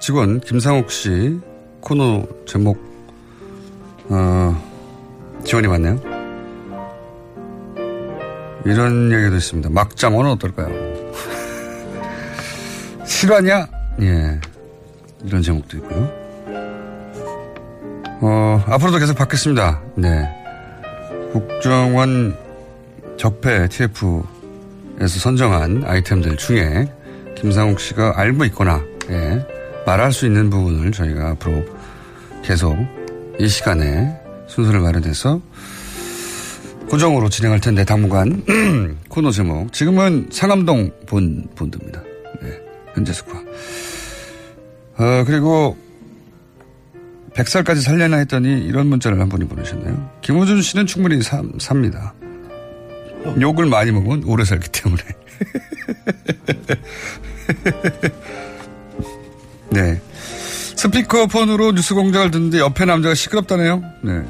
직원 0.00 0.40
김상욱 0.40 0.90
씨 0.90 1.38
코너 1.82 2.26
제목 2.46 2.78
어, 4.08 4.56
지원이 5.44 5.66
왔네요. 5.66 6.17
이런 8.64 9.12
얘기도 9.12 9.36
있습니다. 9.36 9.70
막장원은 9.70 10.30
어떨까요? 10.32 10.68
실화냐? 13.04 13.68
예. 14.00 14.40
이런 15.24 15.42
제목도 15.42 15.76
있고요. 15.78 16.28
어, 18.20 18.64
앞으로도 18.66 18.98
계속 18.98 19.16
받겠습니다. 19.16 19.80
네. 19.96 20.28
국정원 21.32 22.36
적폐 23.16 23.68
TF에서 23.68 24.26
선정한 25.18 25.84
아이템들 25.86 26.36
중에 26.36 26.90
김상욱 27.36 27.78
씨가 27.80 28.14
알고 28.16 28.44
있거나 28.46 28.82
예, 29.10 29.46
말할 29.86 30.12
수 30.12 30.26
있는 30.26 30.50
부분을 30.50 30.92
저희가 30.92 31.30
앞으로 31.30 31.64
계속 32.42 32.76
이 33.38 33.48
시간에 33.48 34.16
순서를 34.46 34.80
마련해서 34.80 35.40
고정으로 36.88 37.28
진행할 37.28 37.60
텐데 37.60 37.84
당분간 37.84 38.42
코너 39.08 39.30
제목 39.30 39.72
지금은 39.72 40.28
상암동 40.30 40.90
본 41.06 41.46
본드입니다. 41.54 42.02
네, 42.42 42.58
현재 42.94 43.12
스코어. 43.12 43.40
어, 44.98 45.24
그리고 45.26 45.76
100살까지 47.34 47.82
살려나 47.82 48.16
했더니 48.18 48.64
이런 48.64 48.86
문자를 48.88 49.20
한 49.20 49.28
분이 49.28 49.46
보내셨네요. 49.46 50.10
김호준 50.22 50.62
씨는 50.62 50.86
충분히 50.86 51.22
사, 51.22 51.42
삽니다. 51.58 52.14
욕을 53.40 53.66
많이 53.66 53.92
먹으면 53.92 54.24
오래 54.24 54.44
살기 54.44 54.68
때문에. 54.70 55.02
네. 59.70 60.00
스피커폰으로 60.76 61.72
뉴스 61.72 61.94
공장을 61.94 62.30
듣는데 62.30 62.58
옆에 62.58 62.84
남자가 62.84 63.14
시끄럽다네요. 63.14 63.82
네. 64.02 64.22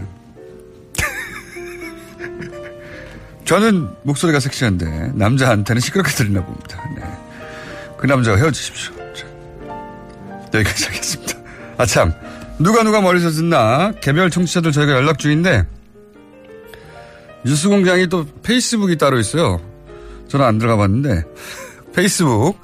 저는 3.48 3.88
목소리가 4.02 4.40
섹시한데 4.40 5.12
남자한테는 5.14 5.80
시끄럽게 5.80 6.12
들리나 6.12 6.44
봅니다. 6.44 6.82
네. 6.94 7.02
그 7.96 8.04
남자와 8.04 8.36
헤어지십시오. 8.36 8.92
자, 9.14 9.26
여기까지 10.52 10.84
하겠습니다. 10.84 11.38
아 11.78 11.86
참 11.86 12.12
누가 12.58 12.82
누가 12.82 13.00
멀리서 13.00 13.30
듣나 13.30 13.92
개별 14.02 14.28
청취자들 14.28 14.70
저희가 14.72 14.92
연락 14.92 15.18
중인데 15.18 15.64
뉴스공장이 17.46 18.08
또 18.08 18.26
페이스북이 18.42 18.98
따로 18.98 19.18
있어요. 19.18 19.62
저는 20.28 20.44
안 20.44 20.58
들어가 20.58 20.76
봤는데 20.76 21.24
페이스북 21.96 22.58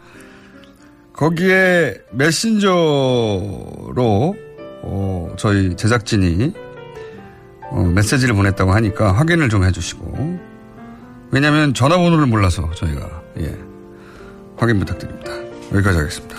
거기에 1.14 1.94
메신저로 2.10 2.74
어, 4.82 5.34
저희 5.38 5.74
제작진이 5.76 6.52
어, 7.70 7.82
메시지를 7.94 8.34
보냈다고 8.34 8.74
하니까 8.74 9.12
확인을 9.12 9.48
좀 9.48 9.64
해주시고 9.64 10.43
왜냐하면 11.34 11.74
전화번호를 11.74 12.26
몰라서 12.26 12.70
저희가 12.76 13.22
예, 13.40 13.58
확인 14.56 14.78
부탁드립니다. 14.78 15.32
여기까지 15.72 15.98
하겠습니다. 15.98 16.36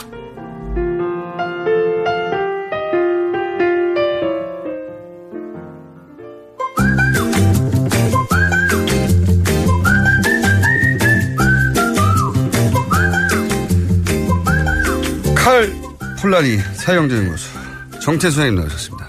칼 15.36 15.74
폴라리 16.22 16.58
사형제연구소 16.58 17.50
정태수 18.00 18.38
선생님 18.38 18.62
나오셨습니다. 18.62 19.08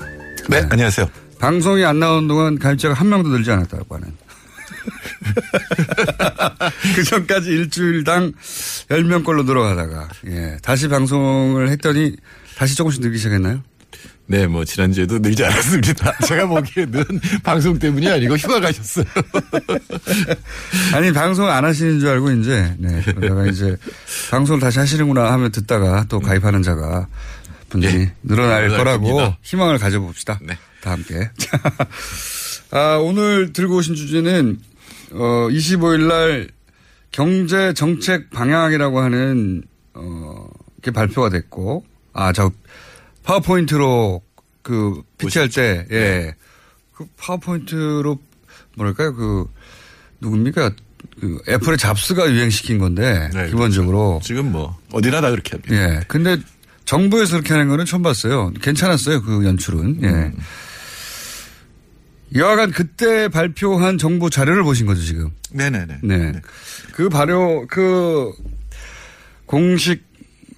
네, 0.48 0.66
안녕하세요. 0.68 1.08
방송이 1.38 1.84
안 1.84 2.00
나오는 2.00 2.26
동안 2.26 2.58
가입자가 2.58 2.92
한 2.92 3.08
명도 3.08 3.28
늘지 3.28 3.52
않았다고 3.52 3.94
하는. 3.94 4.25
그 6.94 7.04
전까지 7.04 7.50
일주일당 7.50 8.32
10명꼴로 8.88 9.44
늘어가다가, 9.44 10.08
예. 10.28 10.56
다시 10.62 10.88
방송을 10.88 11.68
했더니 11.70 12.16
다시 12.56 12.74
조금씩 12.74 13.02
늘기 13.02 13.18
시작했나요? 13.18 13.62
네, 14.28 14.46
뭐, 14.46 14.64
지난주에도 14.64 15.18
늘지 15.20 15.44
않았습니다. 15.44 16.18
제가 16.26 16.46
보기에는 16.46 17.04
방송 17.44 17.78
때문이 17.78 18.08
아니고 18.08 18.36
휴가 18.36 18.60
가셨어요. 18.60 19.04
아니, 20.94 21.12
방송 21.12 21.48
안 21.48 21.64
하시는 21.64 22.00
줄 22.00 22.08
알고 22.08 22.32
이제, 22.32 22.74
네. 22.78 23.02
그러다가 23.04 23.46
이제 23.46 23.76
방송을 24.30 24.60
다시 24.60 24.80
하시는구나 24.80 25.30
하면 25.32 25.52
듣다가 25.52 26.06
또 26.08 26.18
가입하는 26.18 26.62
자가 26.62 27.06
분들이 27.68 27.98
네. 27.98 28.14
늘어날 28.22 28.68
늘어날 28.68 28.98
거라고. 28.98 29.34
희망을 29.42 29.78
가져봅시다. 29.78 30.40
네. 30.42 30.58
다 30.82 30.92
함께. 30.92 31.30
자, 31.38 31.60
아, 32.72 32.96
오늘 32.96 33.52
들고 33.52 33.76
오신 33.76 33.94
주제는, 33.94 34.58
어, 35.12 35.48
25일 35.50 36.06
날 36.06 36.48
경제 37.10 37.72
정책 37.72 38.30
방향이라고 38.30 39.00
하는, 39.00 39.62
어, 39.94 40.48
게 40.82 40.90
발표가 40.90 41.30
됐고, 41.30 41.84
아, 42.12 42.32
저, 42.32 42.50
파워포인트로 43.22 44.22
그, 44.62 45.02
피치할 45.18 45.48
때, 45.48 45.86
예. 45.90 46.34
그 46.92 47.06
파워포인트로, 47.16 48.18
뭐랄까요, 48.76 49.14
그, 49.14 49.46
누굽니까? 50.20 50.70
그 51.20 51.38
애플의 51.48 51.78
잡스가 51.78 52.30
유행시킨 52.30 52.78
건데, 52.78 53.30
네, 53.32 53.46
기본적으로. 53.48 54.20
지금 54.22 54.52
뭐, 54.52 54.76
어디나 54.92 55.20
다 55.20 55.30
그렇게 55.30 55.52
합니다. 55.52 55.74
예. 55.74 56.00
근데 56.08 56.36
정부에서 56.84 57.36
그렇게 57.36 57.52
하는 57.52 57.68
거는 57.68 57.84
처음 57.84 58.02
봤어요. 58.02 58.52
괜찮았어요. 58.60 59.22
그 59.22 59.44
연출은. 59.44 60.02
예. 60.02 60.06
음. 60.08 60.36
여하간 62.34 62.72
그때 62.72 63.28
발표한 63.28 63.98
정부 63.98 64.30
자료를 64.30 64.62
보신 64.62 64.86
거죠, 64.86 65.02
지금. 65.02 65.30
네네 65.52 65.86
네. 65.86 65.98
네. 66.02 66.32
그 66.92 67.08
발효, 67.08 67.66
그 67.68 68.32
공식 69.46 70.04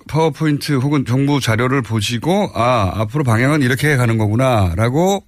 파워포인트 0.08 0.74
혹은 0.76 1.04
정부 1.04 1.40
자료를 1.40 1.82
보시고, 1.82 2.50
아, 2.54 2.92
앞으로 2.94 3.24
방향은 3.24 3.62
이렇게 3.62 3.96
가는 3.96 4.16
거구나, 4.16 4.72
라고 4.76 5.24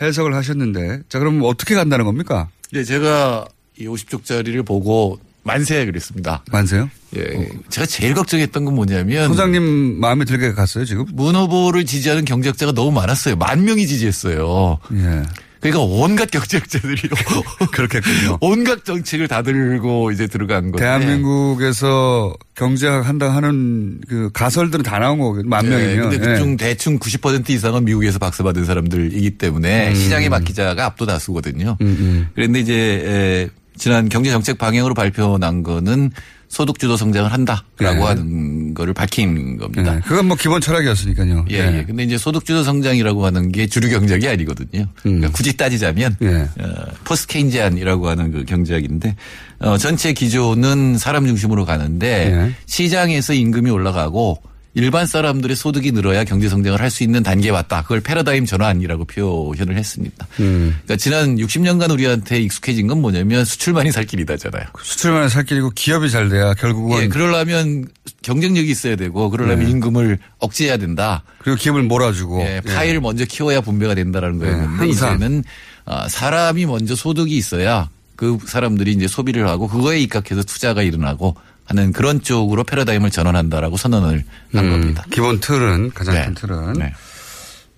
해석을 0.00 0.34
하셨는데, 0.34 1.02
자, 1.08 1.18
그럼 1.18 1.42
어떻게 1.44 1.74
간다는 1.74 2.04
겁니까? 2.06 2.48
예, 2.74 2.82
제가 2.82 3.46
이 3.78 3.86
50쪽짜리를 3.86 4.64
보고 4.64 5.20
만세 5.42 5.84
그랬습니다. 5.84 6.42
만세요? 6.50 6.90
예. 7.16 7.48
제가 7.68 7.86
제일 7.86 8.14
걱정했던 8.14 8.64
건 8.64 8.74
뭐냐면. 8.74 9.28
소장님 9.28 10.00
마음에 10.00 10.24
들게 10.24 10.52
갔어요, 10.52 10.84
지금? 10.84 11.04
문 11.12 11.36
후보를 11.36 11.84
지지하는 11.84 12.24
경제학자가 12.24 12.72
너무 12.72 12.90
많았어요. 12.92 13.36
만 13.36 13.64
명이 13.64 13.86
지지했어요. 13.86 14.78
예. 14.94 15.22
그러니까 15.60 15.82
온갖 15.82 16.30
경제학자들이 16.30 17.08
그렇겠군요. 17.72 18.38
온갖 18.40 18.84
정책을 18.84 19.28
다 19.28 19.42
들고 19.42 20.10
이제 20.10 20.26
들어간 20.26 20.70
건데. 20.70 20.78
대한민국에서 20.78 22.34
경제학 22.54 23.06
한다 23.08 23.34
하는 23.34 24.00
그 24.08 24.30
가설들은 24.32 24.82
다 24.82 24.98
나온 24.98 25.18
거거든요. 25.18 25.48
만 25.48 25.68
네, 25.68 25.76
명이면. 25.76 26.10
근데 26.10 26.24
예. 26.24 26.34
대충 26.34 26.56
대충 26.56 26.98
90% 26.98 27.50
이상은 27.50 27.84
미국에서 27.84 28.18
박사 28.18 28.42
받은 28.44 28.64
사람들이기 28.64 29.30
때문에 29.38 29.90
음. 29.90 29.94
시장의 29.94 30.28
맡기자가 30.28 30.84
압도 30.84 31.06
다수거든요. 31.06 31.76
음, 31.80 31.86
음. 31.86 32.28
그런데 32.34 32.60
이제 32.60 32.74
에, 32.74 33.48
지난 33.76 34.08
경제 34.08 34.30
정책 34.30 34.58
방향으로 34.58 34.94
발표 34.94 35.38
난 35.38 35.62
거는 35.62 36.10
소득 36.48 36.78
주도 36.78 36.96
성장을 36.96 37.32
한다라고 37.32 37.66
네. 37.78 38.02
하는 38.02 38.74
거를 38.74 38.94
밝힌 38.94 39.56
겁니다. 39.56 39.96
예. 39.96 40.00
그건 40.00 40.26
뭐 40.26 40.36
기본 40.36 40.60
철학이었으니까요. 40.60 41.46
예, 41.50 41.78
예. 41.78 41.84
근데 41.86 42.04
이제 42.04 42.18
소득주도 42.18 42.62
성장이라고 42.62 43.26
하는 43.26 43.52
게 43.52 43.66
주류 43.66 43.90
경제학이 43.90 44.28
아니거든요. 44.28 44.86
그러니까 45.02 45.30
굳이 45.30 45.56
따지자면 45.56 46.16
예. 46.22 46.48
어, 46.60 46.86
포스트 47.04 47.26
케인지안이라고 47.28 48.08
하는 48.08 48.30
그 48.30 48.44
경제학인데 48.44 49.16
어, 49.58 49.78
전체 49.78 50.12
기조는 50.12 50.98
사람 50.98 51.26
중심으로 51.26 51.64
가는데 51.64 52.32
예. 52.32 52.52
시장에서 52.66 53.32
임금이 53.32 53.70
올라가고 53.70 54.40
일반 54.78 55.06
사람들의 55.06 55.56
소득이 55.56 55.90
늘어야 55.92 56.22
경제 56.24 56.50
성장을 56.50 56.78
할 56.78 56.90
수 56.90 57.02
있는 57.02 57.22
단계에 57.22 57.50
왔다. 57.50 57.80
그걸 57.82 58.00
패러다임 58.00 58.44
전환이라고 58.44 59.06
표현을 59.06 59.76
했습니다. 59.76 60.26
음. 60.40 60.76
그러니까 60.84 60.96
지난 60.96 61.36
60년간 61.36 61.90
우리한테 61.90 62.40
익숙해진 62.40 62.86
건 62.86 63.00
뭐냐면 63.00 63.44
수출만이 63.46 63.90
살 63.90 64.04
길이다잖아요. 64.04 64.64
수출만의 64.82 65.30
살 65.30 65.44
길이고 65.44 65.70
기업이 65.70 66.10
잘 66.10 66.28
돼야 66.28 66.52
결국은 66.54 67.02
예, 67.02 67.08
그러려면 67.08 67.86
경쟁력이 68.22 68.70
있어야 68.70 68.96
되고 68.96 69.30
그러려면 69.30 69.64
네. 69.64 69.70
임금을 69.70 70.18
억제해야 70.38 70.76
된다. 70.76 71.22
그리고 71.38 71.56
기업을 71.58 71.82
몰아주고. 71.82 72.40
예, 72.42 72.60
파일을 72.60 73.00
먼저 73.00 73.24
키워야 73.24 73.62
분배가 73.62 73.94
된다라는 73.94 74.38
거였는데 74.38 74.68
네, 74.70 74.76
항상. 74.76 75.14
이제는 75.16 75.42
아, 75.86 76.06
사람이 76.08 76.66
먼저 76.66 76.94
소득이 76.94 77.34
있어야 77.36 77.88
그 78.14 78.38
사람들이 78.46 78.92
이제 78.92 79.08
소비를 79.08 79.48
하고 79.48 79.68
그거에 79.68 80.00
입각해서 80.00 80.42
투자가 80.42 80.82
일어나고 80.82 81.34
하는 81.66 81.92
그런 81.92 82.22
쪽으로 82.22 82.64
패러다임을 82.64 83.10
전환한다라고 83.10 83.76
선언을 83.76 84.24
한 84.52 84.64
음, 84.64 84.70
겁니다. 84.70 85.04
기본 85.10 85.40
틀은 85.40 85.90
가장 85.90 86.14
네. 86.14 86.24
큰 86.24 86.34
틀은. 86.34 86.72
네. 86.74 86.92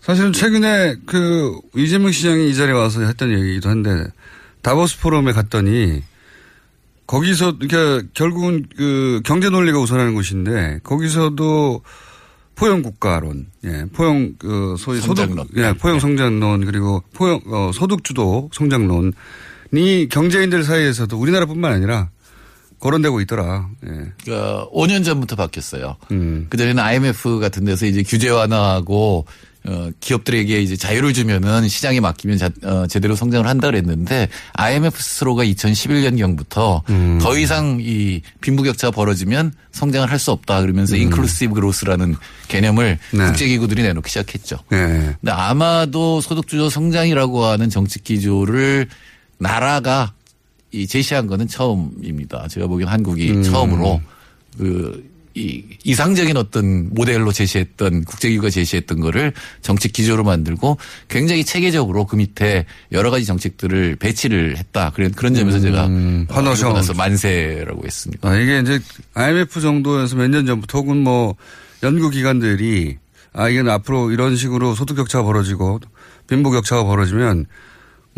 사실은 0.01 0.33
최근에 0.33 0.97
그 1.07 1.59
이재명 1.75 2.13
시장이 2.13 2.51
이 2.51 2.55
자리에 2.55 2.73
와서 2.73 3.03
했던 3.03 3.31
얘기이기도 3.31 3.69
한데 3.69 4.07
다보스 4.63 4.99
포럼에 5.01 5.33
갔더니 5.33 6.03
거기서 7.07 7.57
그러니까 7.59 8.07
결국은 8.15 8.67
그 8.77 9.21
경제 9.25 9.49
논리가 9.49 9.79
우선하는 9.79 10.15
곳인데 10.15 10.81
거기서도 10.83 11.83
포용 12.55 12.83
국가론, 12.83 13.47
예, 13.65 13.85
포용 13.93 14.35
그 14.39 14.75
소위 14.79 15.01
성장론. 15.01 15.37
소득, 15.47 15.57
예, 15.59 15.73
포용 15.75 16.01
성장론 16.01 16.65
그리고 16.67 17.03
포용 17.15 17.41
어, 17.47 17.71
소득 17.73 18.03
주도 18.03 18.51
성장론이 18.53 19.13
경제인들 20.11 20.65
사이에서도 20.65 21.17
우리나라뿐만 21.17 21.73
아니라 21.73 22.09
거론되고 22.81 23.21
있더라. 23.23 23.69
예. 23.87 24.13
그러니까 24.25 24.67
5년 24.73 25.05
전부터 25.05 25.37
바뀌었어요. 25.37 25.97
음. 26.13 26.47
그전에는 26.51 26.83
IMF 26.83 27.39
같은 27.41 27.65
데서 27.65 27.87
이제 27.87 28.03
규제 28.03 28.29
완화하고 28.29 29.27
어, 29.67 29.91
기업들에게 30.01 30.63
이제 30.63 30.77
자유를 30.77 31.13
주면은 31.13 31.69
시장에 31.69 32.01
맡기면 32.01 32.39
자, 32.39 32.49
어, 32.63 32.87
제대로 32.87 33.17
성장을 33.17 33.47
한다 33.47 33.67
그랬는데 33.69 34.29
IMF 34.55 34.97
스스로가 35.03 35.45
2011년경부터 35.45 36.89
음. 36.89 37.19
더 37.21 37.37
이상 37.37 37.79
이 37.81 38.23
빈부격차가 38.41 38.93
벌어지면 38.93 39.53
성장을 39.73 40.11
할 40.11 40.19
수 40.19 40.31
없다 40.33 40.61
그러면서 40.63 40.97
인클루시브 40.97 41.55
그로스라는 41.55 42.17
개념을 42.49 42.99
음. 43.15 43.19
네. 43.19 43.27
국제기구들이 43.27 43.83
내놓기 43.83 44.09
시작했죠. 44.09 44.59
예. 44.73 44.77
근데 45.21 45.31
아마도 45.33 46.21
소득주도 46.21 46.71
성장이라고 46.71 47.45
하는 47.45 47.69
정책 47.69 48.05
기조를 48.05 48.89
나라가 49.39 50.13
이 50.73 50.87
제시한 50.87 51.27
거는 51.27 51.49
처음입니다. 51.49 52.49
제가 52.49 52.67
보기엔 52.67 52.89
한국이 52.89 53.31
음. 53.31 53.43
처음으로 53.43 54.01
그 54.59 55.19
이 55.39 55.63
이상적인 55.85 56.37
어떤 56.37 56.93
모델로 56.93 57.31
제시했던 57.33 58.05
국제기구가 58.05 58.51
제시했던 58.51 58.99
거를 58.99 59.33
정책 59.61 59.93
기조로 59.93 60.25
만들고 60.25 60.79
굉장히 61.07 61.45
체계적으로 61.45 62.07
그 62.07 62.17
밑에 62.17 62.67
여러 62.91 63.11
가지 63.11 63.25
정책들을 63.25 63.97
배치를 63.97 64.57
했다. 64.57 64.91
그런 64.95 65.13
그런 65.13 65.35
점에서 65.35 65.61
제가 65.61 65.87
음, 65.87 66.27
어, 66.29 66.35
환호성. 66.35 66.75
나서 66.75 66.93
만세라고 66.95 67.85
했습니다. 67.85 68.29
아, 68.29 68.37
이게 68.37 68.59
이제 68.61 68.81
IMF 69.15 69.61
정도에서 69.61 70.17
몇 70.17 70.29
년 70.29 70.45
전부터 70.45 70.79
혹은 70.79 70.97
뭐 71.05 71.37
연구 71.85 72.11
기관들이 72.11 72.97
아, 73.33 73.49
이건 73.49 73.69
앞으로 73.69 74.11
이런 74.11 74.35
식으로 74.35 74.75
소득 74.75 74.97
격차가 74.97 75.23
벌어지고 75.25 75.79
빈부 76.27 76.51
격차가 76.51 76.83
벌어지면 76.85 77.47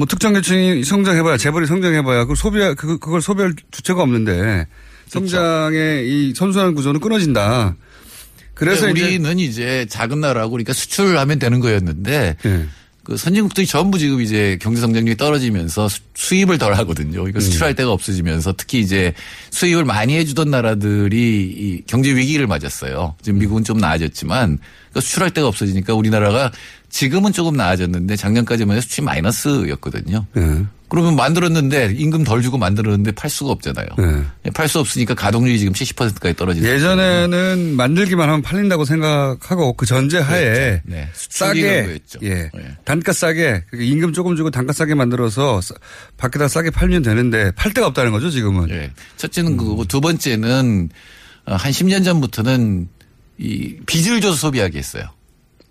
뭐 0.01 0.07
특정 0.07 0.33
계층이 0.33 0.83
성장해봐야 0.83 1.37
재벌이 1.37 1.67
성장해봐야 1.67 2.21
그걸 2.21 2.35
소비 2.35 2.59
그 2.75 2.99
그걸 2.99 3.21
소비할 3.21 3.53
주체가 3.71 4.01
없는데 4.01 4.67
성장의 5.09 6.09
이 6.09 6.33
선순환 6.35 6.75
구조는 6.75 7.01
끊어진다. 7.01 7.77
그래서 8.55 8.89
이제 8.89 9.03
우리는 9.03 9.39
이제 9.39 9.85
작은 9.91 10.21
나라고 10.21 10.53
그러니까 10.53 10.73
수출하면 10.73 11.39
되는 11.39 11.61
거였는데 11.61 12.37
예. 12.47 12.67
그 13.05 13.19
선진국들이 13.19 13.67
전부 13.67 13.99
지금 13.99 14.23
이제 14.23 14.57
경제 14.63 14.81
성장률이 14.81 15.19
떨어지면서 15.19 15.89
수- 15.91 16.01
수입을 16.15 16.57
덜 16.57 16.73
하거든요. 16.77 17.25
음. 17.25 17.29
이거 17.29 17.39
수출할 17.41 17.75
데가 17.75 17.91
없어지면서 17.93 18.55
특히 18.57 18.81
이제 18.81 19.13
수입을 19.51 19.85
많이 19.85 20.17
해주던 20.17 20.51
나라들이 20.51 21.43
이 21.45 21.83
경제 21.87 22.15
위기를 22.15 22.47
맞았어요. 22.47 23.17
지금 23.21 23.39
미국은 23.39 23.65
좀 23.65 23.77
나아졌지만 23.77 24.59
그 24.95 25.01
수출할 25.03 25.31
데가 25.33 25.47
없어지니까 25.49 25.93
우리나라가 25.95 26.51
지금은 26.91 27.33
조금 27.33 27.57
나아졌는데 27.57 28.17
작년까지만 28.17 28.77
해도 28.77 28.83
수출이 28.83 29.05
마이너스였거든요. 29.05 30.27
예. 30.37 30.65
그러면 30.89 31.15
만들었는데 31.15 31.95
임금 31.97 32.25
덜 32.25 32.43
주고 32.43 32.59
만들었는데 32.59 33.13
팔 33.13 33.31
수가 33.31 33.53
없잖아요. 33.53 33.87
예. 34.45 34.51
팔수 34.51 34.81
없으니까 34.81 35.15
가동률이 35.15 35.57
지금 35.61 35.73
70%까지 35.73 36.35
떨어지는 36.35 36.69
예전에는 36.69 37.77
만들기만 37.77 38.29
하면 38.29 38.43
팔린다고 38.43 38.85
생각하고 38.85 39.75
그 39.75 39.87
전제 39.87 40.19
하에 40.19 40.81
네. 40.85 41.09
싸게. 41.15 41.97
예. 42.23 42.51
네. 42.53 42.77
단가 42.85 43.13
싸게 43.13 43.65
그러니까 43.71 43.89
임금 43.95 44.13
조금 44.13 44.35
주고 44.35 44.51
단가 44.51 44.73
싸게 44.73 44.95
만들어서 44.97 45.61
싸- 45.61 45.77
밖에다 46.17 46.49
싸게 46.49 46.71
팔면 46.71 47.03
되는데 47.03 47.53
팔 47.53 47.73
데가 47.73 47.87
없다는 47.87 48.11
거죠 48.11 48.29
지금은. 48.29 48.69
예. 48.71 48.91
첫째는 49.17 49.57
그거고 49.57 49.85
두 49.85 50.01
번째는 50.01 50.89
어, 51.47 51.55
한 51.55 51.71
10년 51.71 52.05
전부터는 52.05 52.89
이 53.39 53.77
빚을 53.87 54.21
줘서 54.21 54.35
소비하게 54.37 54.79
했어요. 54.79 55.05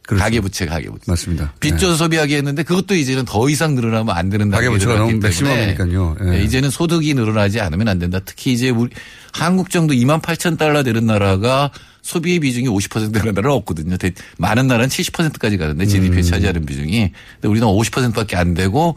그렇죠. 0.10 0.24
가계부채, 0.24 0.66
가계부채. 0.66 1.03
맞습니다. 1.07 1.53
빚 1.60 1.78
줘서 1.78 1.95
소비하게 1.95 2.38
했는데 2.38 2.64
그것도 2.64 2.95
이제는 2.95 3.26
더 3.26 3.47
이상 3.47 3.76
늘어나면 3.76 4.16
안 4.18 4.30
되는 4.32 4.49
가계부채가 4.49 4.95
너무 4.95 5.07
때문에 5.12 5.28
맥시멈이니까요. 5.28 6.18
예. 6.24 6.34
예, 6.39 6.43
이제는 6.43 6.72
소득이 6.72 7.14
늘어나지 7.14 7.60
않으면 7.60 7.88
안 7.88 7.99
된다. 7.99 8.20
특히 8.26 8.51
이제 8.53 8.72
우리 8.72 8.89
한국 9.32 9.70
정도 9.70 9.93
2만 9.93 10.20
8천 10.22 10.57
달러 10.57 10.82
되는 10.82 11.05
나라가 11.05 11.70
소비의 12.01 12.39
비중이 12.39 12.68
50% 12.68 13.14
되는 13.14 13.34
나라는 13.36 13.51
없거든요. 13.57 13.97
대- 13.97 14.14
많은 14.39 14.66
나라는 14.66 14.88
70%까지 14.89 15.57
가는데 15.57 15.86
GDP에 15.86 16.18
음. 16.18 16.22
차지하는 16.24 16.66
비중이. 16.66 17.12
근데 17.36 17.47
우리는 17.47 17.68
50%밖에 17.68 18.36
안 18.36 18.55
되고 18.55 18.95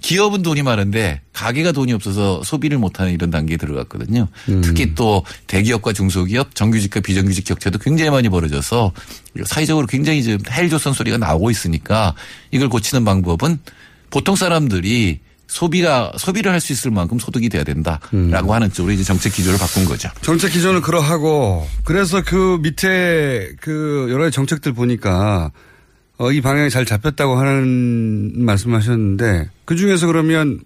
기업은 0.00 0.42
돈이 0.42 0.62
많은데 0.62 1.20
가게가 1.32 1.72
돈이 1.72 1.92
없어서 1.92 2.42
소비를 2.44 2.78
못하는 2.78 3.12
이런 3.12 3.30
단계에 3.30 3.56
들어갔거든요. 3.56 4.28
음. 4.48 4.60
특히 4.62 4.94
또 4.94 5.24
대기업과 5.46 5.92
중소기업 5.92 6.54
정규직과 6.54 7.00
비정규직 7.00 7.44
격차도 7.44 7.78
굉장히 7.78 8.10
많이 8.10 8.28
벌어져서 8.28 8.92
사회적으로 9.44 9.86
굉장히 9.86 10.22
지금 10.22 10.38
헬조선 10.50 10.92
소리가 10.92 11.18
나오고 11.18 11.50
있으니까 11.50 12.14
이걸 12.50 12.68
고치는 12.68 13.04
방법은 13.04 13.58
보통 14.10 14.36
사람들이 14.36 15.20
소비가 15.46 16.12
소비를 16.16 16.52
할 16.52 16.60
수 16.60 16.72
있을 16.72 16.90
만큼 16.92 17.18
소득이 17.18 17.48
돼야 17.48 17.64
된다라고 17.64 18.10
음. 18.14 18.50
하는 18.50 18.72
쪽으로 18.72 18.92
이제 18.92 19.02
정책 19.02 19.32
기조를 19.34 19.58
바꾼 19.58 19.84
거죠. 19.84 20.08
정책 20.22 20.52
기조는 20.52 20.80
그러하고 20.80 21.66
그래서 21.84 22.22
그 22.22 22.58
밑에 22.62 23.50
그 23.60 24.06
여러 24.10 24.24
가지 24.24 24.34
정책들 24.34 24.72
보니까 24.74 25.50
어, 26.20 26.30
이 26.32 26.42
방향이 26.42 26.68
잘 26.68 26.84
잡혔다고 26.84 27.36
하는 27.36 28.44
말씀하셨는데 28.44 29.48
그 29.64 29.74
중에서 29.74 30.06
그러면 30.06 30.60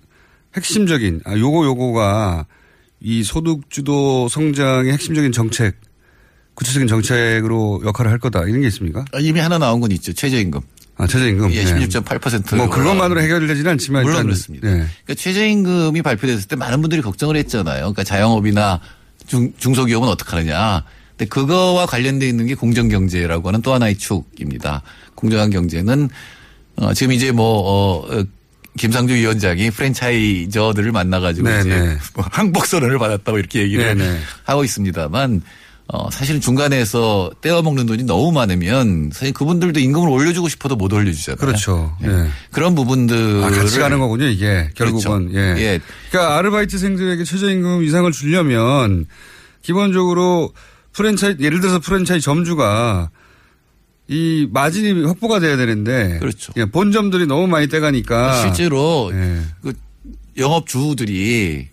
핵심적인 0.56 1.20
아 1.24 1.38
요거 1.38 1.64
요거가 1.64 2.46
이 3.00 3.22
소득 3.22 3.70
주도 3.70 4.28
성장의 4.28 4.92
핵심적인 4.92 5.30
정책 5.30 5.76
구체적인 6.54 6.88
정책으로 6.88 7.82
역할을 7.84 8.10
할 8.10 8.18
거다 8.18 8.42
이런 8.46 8.62
게 8.62 8.66
있습니까? 8.66 9.04
아, 9.12 9.18
이미 9.20 9.38
하나 9.38 9.58
나온 9.58 9.80
건 9.80 9.92
있죠. 9.92 10.12
최저임금. 10.12 10.60
아 10.96 11.06
최저임금. 11.06 11.52
예, 11.52 11.64
네. 11.64 11.86
16.8%. 11.86 12.56
뭐 12.56 12.68
그것만으로 12.68 13.20
해결되지는 13.20 13.70
않지만 13.72 14.02
물론 14.02 14.24
그렇습니다. 14.24 14.68
네. 14.68 14.86
그러니까 15.04 15.14
최저임금이 15.14 16.02
발표됐을 16.02 16.48
때 16.48 16.56
많은 16.56 16.80
분들이 16.80 17.00
걱정을 17.00 17.36
했잖아요. 17.36 17.78
그러니까 17.78 18.02
자영업이나 18.02 18.80
중, 19.28 19.52
중소기업은 19.56 20.08
어떡하느냐. 20.08 20.82
근데 21.16 21.28
그거와 21.28 21.86
관련돼 21.86 22.28
있는 22.28 22.46
게 22.46 22.56
공정경제라고 22.56 23.48
하는 23.48 23.62
또 23.62 23.72
하나의 23.72 23.96
축입니다. 23.96 24.82
공정한 25.14 25.50
경제는 25.50 26.08
어, 26.76 26.94
지금 26.94 27.12
이제 27.12 27.32
뭐 27.32 27.60
어, 27.60 28.18
어, 28.18 28.24
김상조 28.76 29.14
위원장이 29.14 29.70
프랜차이저들을 29.70 30.90
만나가지고 30.92 31.48
네, 31.48 31.60
이제 31.60 31.68
네. 31.68 31.98
뭐 32.14 32.24
항복 32.30 32.66
선언을 32.66 32.98
받았다고 32.98 33.38
이렇게 33.38 33.62
얘기를 33.62 33.84
네, 33.84 33.94
네. 33.94 34.18
하고 34.44 34.64
있습니다만 34.64 35.42
어, 35.86 36.10
사실은 36.10 36.40
중간에서 36.40 37.30
떼어먹는 37.42 37.86
돈이 37.86 38.04
너무 38.04 38.32
많으면 38.32 39.10
사실 39.12 39.34
그분들도 39.34 39.78
임금을 39.80 40.08
올려주고 40.08 40.48
싶어도 40.48 40.76
못 40.76 40.92
올려주잖아요. 40.92 41.36
그렇죠. 41.36 41.96
예. 42.02 42.30
그런 42.50 42.74
부분들을 42.74 43.44
아, 43.44 43.50
같이 43.50 43.78
가는 43.78 43.98
거군요, 43.98 44.24
이게. 44.24 44.70
결국은. 44.74 45.28
그렇죠. 45.28 45.38
예. 45.38 45.62
예. 45.62 45.80
그러니까 46.10 46.38
아르바이트생들에게 46.38 47.24
최저임금 47.24 47.84
이상을 47.84 48.10
주려면 48.12 49.04
기본적으로 49.60 50.54
프랜차이, 50.92 51.36
예를 51.38 51.60
들어서 51.60 51.80
프랜차이 51.80 52.20
점주가 52.20 53.10
이 54.08 54.48
마진이 54.52 55.04
확보가 55.04 55.40
돼야 55.40 55.56
되는데. 55.56 56.18
그렇죠. 56.18 56.52
예, 56.56 56.64
본점들이 56.66 57.26
너무 57.26 57.46
많이 57.46 57.68
떼가니까. 57.68 58.42
실제로 58.42 59.10
예. 59.14 59.40
그 59.62 59.72
영업 60.36 60.66
주들이 60.66 61.68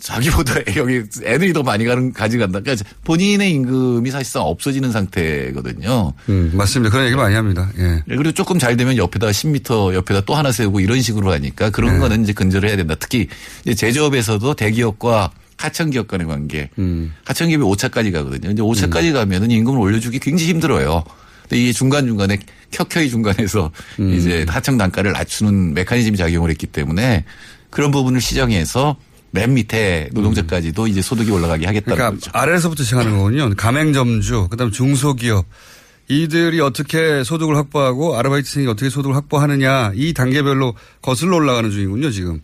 자기보다 0.00 0.54
여기 0.76 1.02
애들이 1.24 1.52
더 1.52 1.62
많이 1.62 1.84
가는 1.84 2.12
가져간다. 2.12 2.60
그러니까 2.60 2.84
본인의 3.04 3.52
임금이 3.52 4.10
사실상 4.10 4.42
없어지는 4.42 4.92
상태거든요. 4.92 6.12
음, 6.28 6.52
맞습니다. 6.54 6.90
그런 6.90 7.06
얘기 7.06 7.16
많이 7.16 7.34
합니다. 7.34 7.70
예. 7.78 7.82
네, 7.82 8.02
그리고 8.16 8.32
조금 8.32 8.58
잘 8.58 8.76
되면 8.76 8.96
옆에다 8.96 9.28
10m 9.28 9.94
옆에다 9.94 10.22
또 10.22 10.34
하나 10.34 10.52
세우고 10.52 10.80
이런 10.80 11.00
식으로 11.00 11.32
하니까 11.32 11.70
그런 11.70 11.94
네. 11.94 11.98
거는 12.00 12.24
이제 12.24 12.32
근절을 12.32 12.68
해야 12.68 12.76
된다. 12.76 12.94
특히 12.98 13.28
이제 13.62 13.74
제조업에서도 13.74 14.54
대기업과 14.54 15.30
하청기업 15.56 16.08
간의 16.08 16.26
관계. 16.26 16.70
음. 16.78 17.12
하청기업이 17.24 17.62
5차까지 17.64 18.12
가거든요. 18.12 18.50
이제 18.50 18.62
5차까지 18.62 19.12
가면은 19.12 19.50
임금을 19.50 19.78
올려주기 19.78 20.18
굉장히 20.18 20.50
힘들어요. 20.50 21.04
근데 21.50 21.64
이 21.64 21.72
중간중간에 21.72 22.38
켜켜이 22.70 23.10
중간에서 23.10 23.72
음. 23.98 24.14
이제 24.14 24.46
하청 24.48 24.78
단가를 24.78 25.12
낮추는 25.12 25.74
메커니즘이 25.74 26.16
작용을 26.16 26.48
했기 26.48 26.68
때문에 26.68 27.24
그런 27.70 27.90
부분을 27.90 28.20
시정해서 28.20 28.96
맨 29.32 29.54
밑에 29.54 30.10
노동자까지도 30.12 30.86
이제 30.86 31.02
소득이 31.02 31.30
올라가게 31.30 31.66
하겠다는 31.66 31.96
그러니까 31.96 32.20
거죠. 32.20 32.30
아래에서부터 32.32 32.84
시작하는 32.84 33.18
거군요. 33.18 33.52
가맹점주, 33.56 34.48
그다음 34.50 34.70
중소기업. 34.70 35.44
이들이 36.08 36.60
어떻게 36.60 37.22
소득을 37.22 37.56
확보하고 37.56 38.16
아르바이트생이 38.16 38.66
어떻게 38.66 38.90
소득을 38.90 39.14
확보하느냐 39.14 39.92
이 39.94 40.12
단계별로 40.12 40.74
거슬러 41.02 41.36
올라가는 41.36 41.70
중이군요 41.70 42.10
지금. 42.10 42.40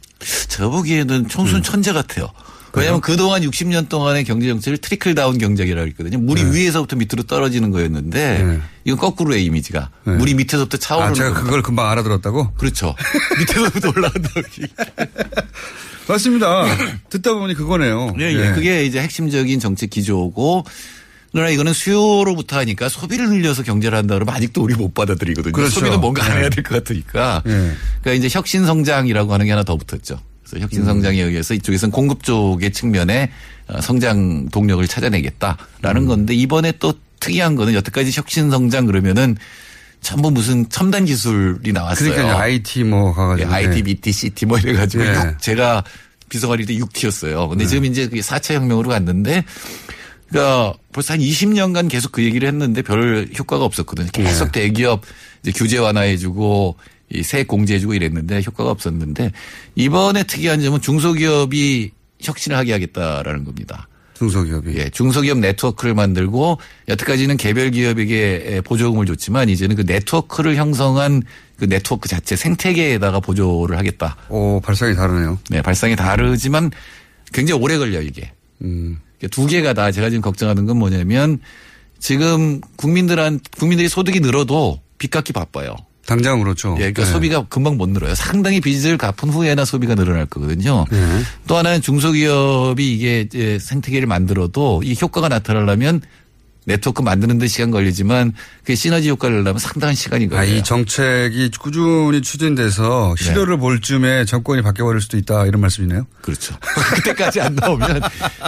저 0.49 0.69
보기에는 0.69 1.29
총순 1.29 1.63
천재 1.63 1.93
같아요. 1.93 2.29
왜냐하면 2.77 3.01
그동안 3.01 3.43
60년 3.43 3.89
동안의 3.89 4.25
경제 4.25 4.49
정책을 4.49 4.79
트리클 4.79 5.15
다운 5.15 5.39
경제라고 5.39 5.87
했거든요. 5.89 6.19
물이 6.19 6.45
네. 6.45 6.51
위에서부터 6.57 6.97
밑으로 6.97 7.23
떨어지는 7.25 7.71
거였는데 7.71 8.61
이건 8.85 8.99
거꾸로의 8.99 9.45
이미지가 9.45 9.91
네. 10.05 10.13
물이 10.15 10.35
밑에서부터 10.35 10.77
차오르는 10.77 11.11
아 11.11 11.15
제가 11.15 11.29
겁니다. 11.29 11.45
그걸 11.45 11.63
금방 11.63 11.89
알아들었다고? 11.91 12.53
그렇죠. 12.55 12.95
밑에서부터 13.39 13.89
올라간다고. 13.97 14.41
맞습니다. 16.09 16.65
듣다 17.11 17.35
보니 17.35 17.55
그거네요. 17.55 18.15
예, 18.21 18.33
예. 18.33 18.53
그게 18.55 18.85
이제 18.85 19.01
핵심적인 19.01 19.59
정책 19.59 19.91
기조고 19.91 20.65
그러나 21.33 21.51
이거는 21.51 21.73
수요로부터 21.73 22.57
하니까 22.59 22.89
소비를 22.89 23.29
늘려서 23.29 23.63
경제를 23.63 23.99
한다 23.99 24.15
그러면 24.15 24.35
아직도 24.35 24.63
우리 24.63 24.75
못 24.75 24.95
받아들이거든요. 24.95 25.53
그렇죠. 25.53 25.81
소비는 25.81 26.01
뭔가 26.01 26.27
네. 26.29 26.41
해야 26.43 26.49
될 26.49 26.63
것 26.65 26.77
같으니까. 26.77 27.43
예. 27.47 27.51
그러니까 28.01 28.13
이제 28.13 28.29
혁신 28.31 28.65
성장이라고 28.65 29.33
하는 29.35 29.45
게 29.47 29.53
하나 29.53 29.63
더 29.65 29.77
붙었죠. 29.77 30.21
그래서 30.49 30.63
혁신 30.63 30.81
음. 30.83 30.87
성장에 30.87 31.21
의해서 31.21 31.55
이쪽에서는 31.55 31.91
공급 31.91 32.23
쪽의 32.23 32.73
측면에 32.73 33.31
어, 33.69 33.81
성장 33.81 34.49
동력을 34.51 34.87
찾아내겠다라는 34.87 36.03
음. 36.03 36.07
건데 36.07 36.35
이번에 36.35 36.73
또 36.79 36.95
특이한 37.21 37.57
거는 37.57 37.75
여태까지 37.75 38.13
혁신 38.15 38.51
성장 38.51 38.87
그러면은 38.87 39.37
전부 40.01 40.31
무슨 40.31 40.69
첨단 40.69 41.05
기술이 41.05 41.73
나왔어요. 41.73 42.11
그러니까 42.13 42.39
IT 42.41 42.85
뭐 42.85 43.13
가가지고. 43.13 43.51
예, 43.51 43.55
IT, 43.55 43.83
BT, 43.83 44.13
CT 44.13 44.47
뭐 44.47 44.59
이래가지고 44.59 45.05
예. 45.05 45.09
육- 45.15 45.39
제가 45.41 45.83
비서관일 46.29 46.67
때 46.67 46.75
6T였어요. 46.77 47.49
근데 47.49 47.65
네. 47.65 47.69
지금 47.71 47.85
이제 47.87 48.05
그게 48.07 48.21
4차 48.21 48.55
혁명으로 48.55 48.89
갔는데 48.91 49.45
그러니까 50.29 50.75
벌써 50.93 51.15
한 51.15 51.21
20년간 51.21 51.89
계속 51.89 52.13
그 52.13 52.23
얘기를 52.23 52.47
했는데 52.47 52.83
별 52.83 53.29
효과가 53.37 53.65
없었거든요. 53.65 54.09
계속 54.13 54.53
네. 54.53 54.63
대기업 54.63 55.03
이제 55.43 55.53
규제 55.53 55.79
완화해주고 55.79 56.77
이 57.11 57.23
세액 57.23 57.49
공제해주고 57.49 57.95
이랬는데 57.95 58.43
효과가 58.47 58.71
없었는데 58.71 59.33
이번에 59.75 60.25
특이한 60.25 60.61
점은 60.61 60.81
중소기업이 60.81 61.93
혁신을 62.21 62.57
하게 62.57 62.73
하겠다라는 62.73 63.45
겁니다. 63.45 63.89
중소기업이. 64.15 64.75
예, 64.77 64.89
중소기업 64.89 65.39
네트워크를 65.39 65.95
만들고 65.95 66.59
여태까지는 66.89 67.37
개별 67.37 67.71
기업에게 67.71 68.63
보조금을 68.65 69.07
줬지만 69.07 69.49
이제는 69.51 69.77
그 69.77 69.83
네트워크를 69.83 70.57
형성한 70.57 71.23
그 71.59 71.69
네트워크 71.69 72.09
자체 72.09 72.35
생태계에다가 72.35 73.21
보조를 73.21 73.77
하겠다. 73.77 74.17
오 74.31 74.61
발상이 74.61 74.95
다르네요. 74.95 75.39
네, 75.51 75.63
발상이 75.63 75.97
다르지만 75.97 76.71
굉장히 77.33 77.61
오래 77.61 77.77
걸려 77.77 78.01
이게. 78.01 78.33
음. 78.63 78.99
두 79.31 79.47
개가 79.47 79.75
다 79.75 79.93
제가 79.93 80.11
지금 80.11 80.23
걱정하는 80.23 80.67
건 80.67 80.79
뭐냐면 80.79 81.39
지금 81.99 82.61
국민들한 82.77 83.41
국민들이 83.59 83.89
소득이 83.89 84.21
늘어도 84.21 84.81
빚 84.99 85.11
갚기 85.11 85.33
바빠요. 85.33 85.77
당장 86.07 86.41
그렇죠. 86.41 86.75
예, 86.77 86.93
그러니까 86.93 87.05
네. 87.05 87.11
소비가 87.11 87.45
금방 87.49 87.77
못 87.77 87.89
늘어요. 87.89 88.15
상당히 88.15 88.61
빚을 88.61 88.97
갚은 88.97 89.31
후에나 89.31 89.65
소비가 89.65 89.95
늘어날 89.95 90.27
거거든요. 90.27 90.85
네. 90.91 90.99
또 91.47 91.57
하나는 91.57 91.81
중소기업이 91.83 92.93
이게 92.93 93.59
생태계를 93.59 94.07
만들어도 94.07 94.83
이 94.85 94.97
효과가 95.01 95.29
나타나려면 95.29 96.01
네트워크 96.67 97.01
만드는 97.01 97.39
데 97.39 97.47
시간 97.47 97.71
걸리지만 97.71 98.33
그 98.65 98.75
시너지 98.75 99.09
효과를 99.09 99.37
내려면 99.37 99.59
상당한 99.61 99.95
시간이 99.95 100.27
아, 100.27 100.29
걸려요. 100.29 100.57
이 100.57 100.65
정책이 100.65 101.51
꾸준히 101.61 102.21
추진돼서 102.21 103.15
네. 103.17 103.25
실효를 103.25 103.57
볼 103.57 103.81
쯤에 103.81 104.25
정권이 104.25 104.63
바뀌어버릴 104.63 105.01
수도 105.01 105.17
있다 105.17 105.47
이런 105.47 105.61
말씀이네요. 105.61 106.07
그렇죠. 106.21 106.57
그때까지 106.97 107.41
안 107.41 107.55
나오면 107.55 108.01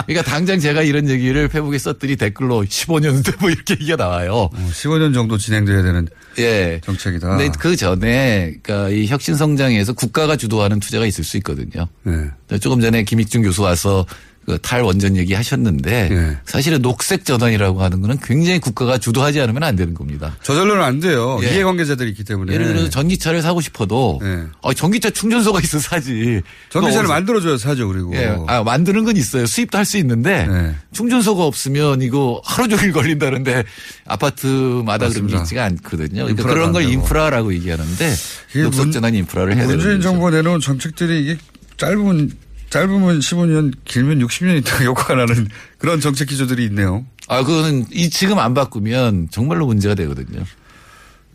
그러니까 0.07 0.23
당장 0.23 0.59
제가 0.59 0.83
이런 0.83 1.09
얘기를 1.09 1.47
페북에 1.47 1.79
썼더니 1.79 2.17
댓글로 2.17 2.65
15년대 2.65 3.41
뭐 3.41 3.51
이렇게 3.51 3.75
얘기가 3.75 3.95
나와요. 3.97 4.51
15년 4.73 5.15
정도 5.15 5.39
진행돼야 5.39 5.83
되는 5.83 6.09
예. 6.39 6.81
정책이다. 6.85 7.29
근데 7.37 7.53
그 7.57 7.77
전에 7.77 8.55
그러니까 8.63 8.91
이 8.91 9.07
혁신 9.07 9.37
성장에서 9.37 9.93
국가가 9.93 10.35
주도하는 10.35 10.81
투자가 10.81 11.07
있을 11.07 11.23
수 11.23 11.37
있거든요. 11.39 11.87
네. 12.03 12.59
조금 12.59 12.81
전에 12.81 13.05
김익준 13.05 13.43
교수 13.43 13.63
와서 13.63 14.05
그 14.49 14.59
탈원전 14.63 15.17
얘기 15.19 15.35
하셨는데 15.35 16.09
네. 16.09 16.37
사실은 16.47 16.81
녹색 16.81 17.27
전환이라고 17.27 17.83
하는 17.83 18.01
거는 18.01 18.19
굉장히 18.23 18.59
국가가 18.59 18.97
주도하지 18.97 19.43
않으면 19.43 19.63
안 19.63 19.77
되는 19.77 19.93
겁니다. 19.93 20.37
저절로는 20.43 20.83
안 20.83 21.01
돼요. 21.01 21.39
예. 21.43 21.49
이해관계자들이 21.51 22.09
있기 22.13 22.25
때문에. 22.25 22.55
예를 22.55 22.69
들어서 22.69 22.89
전기차를 22.89 23.43
사고 23.43 23.61
싶어도 23.61 24.19
네. 24.23 24.45
아, 24.63 24.73
전기차 24.73 25.11
충전소가 25.11 25.61
있어 25.65 25.79
사지. 25.79 26.41
전기차를 26.71 27.09
만들어줘야 27.09 27.59
사죠 27.59 27.89
그리고. 27.89 28.15
예. 28.17 28.39
아, 28.47 28.63
만드는 28.63 29.05
건 29.05 29.19
있어요. 29.19 29.45
수입도 29.45 29.77
할 29.77 29.85
수 29.85 29.99
있는데 29.99 30.47
네. 30.47 30.75
충전소가 30.93 31.45
없으면 31.45 32.01
이거 32.01 32.41
하루 32.45 32.69
종일 32.69 32.93
걸린다는데 32.93 33.65
아파트마다 34.07 35.09
그런 35.09 35.13
게 35.13 35.21
맞습니다. 35.35 35.43
있지가 35.43 35.65
않거든요. 35.65 36.23
그러니까 36.25 36.43
그런 36.45 36.73
걸. 36.73 36.85
인프라라고 36.85 37.53
얘기하는데 37.55 38.15
녹색 38.63 38.81
문- 38.81 38.93
전환 38.93 39.15
인프라를 39.15 39.55
해야 39.57 39.63
되는 39.67 39.77
문재인 39.77 39.97
거죠. 39.99 40.09
정부가 40.09 40.31
내놓은 40.31 40.61
정책들이 40.61 41.23
이게 41.23 41.37
짧은 41.77 42.31
짧으면 42.71 43.21
15년, 43.21 43.73
길면 43.85 44.19
60년 44.27 44.59
있다가 44.59 44.85
효과가 44.87 45.15
나는 45.15 45.49
그런 45.79 46.01
정책 46.01 46.29
기조들이 46.29 46.65
있네요. 46.67 47.05
아, 47.29 47.43
그거는 47.43 47.87
이 47.93 48.11
지금 48.11 48.39
안 48.39 48.55
바꾸면 48.55 49.29
정말로 49.31 49.67
문제가 49.67 49.95
되거든요. 49.95 50.43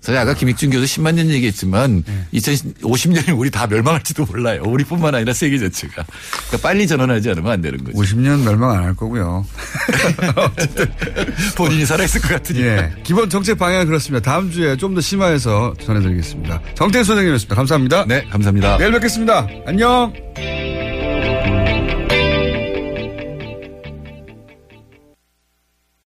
사실 0.01 0.19
아까 0.19 0.34
김익준 0.34 0.69
교수 0.71 0.99
10만 0.99 1.13
년 1.15 1.29
얘기했지만 1.29 2.03
네. 2.05 2.27
2050년에 2.34 3.39
우리 3.39 3.49
다 3.49 3.67
멸망할지도 3.67 4.25
몰라요. 4.25 4.61
우리뿐만 4.65 5.15
아니라 5.15 5.31
세계 5.31 5.57
전체가. 5.57 6.03
그러니까 6.47 6.57
빨리 6.67 6.86
전환하지 6.88 7.29
않으면 7.29 7.49
안 7.49 7.61
되는 7.61 7.81
거죠. 7.81 7.97
50년 7.97 8.43
멸망 8.43 8.71
안 8.71 8.84
할 8.84 8.95
거고요. 8.95 9.45
본인이 11.55 11.86
살아있을 11.86 12.19
것 12.19 12.27
같으니까. 12.31 12.65
예. 12.67 12.91
기본 13.03 13.29
정책 13.29 13.57
방향은 13.57 13.86
그렇습니다. 13.86 14.29
다음 14.29 14.51
주에 14.51 14.75
좀 14.75 14.93
더 14.93 14.99
심화해서 14.99 15.73
전해드리겠습니다. 15.81 16.59
정태현 16.75 17.05
소장님이었습니다. 17.05 17.55
감사합니다. 17.55 18.05
네, 18.05 18.25
감사합니다. 18.29 18.77
내일 18.79 18.91
뵙겠습니다. 18.91 19.47
안녕. 19.65 20.11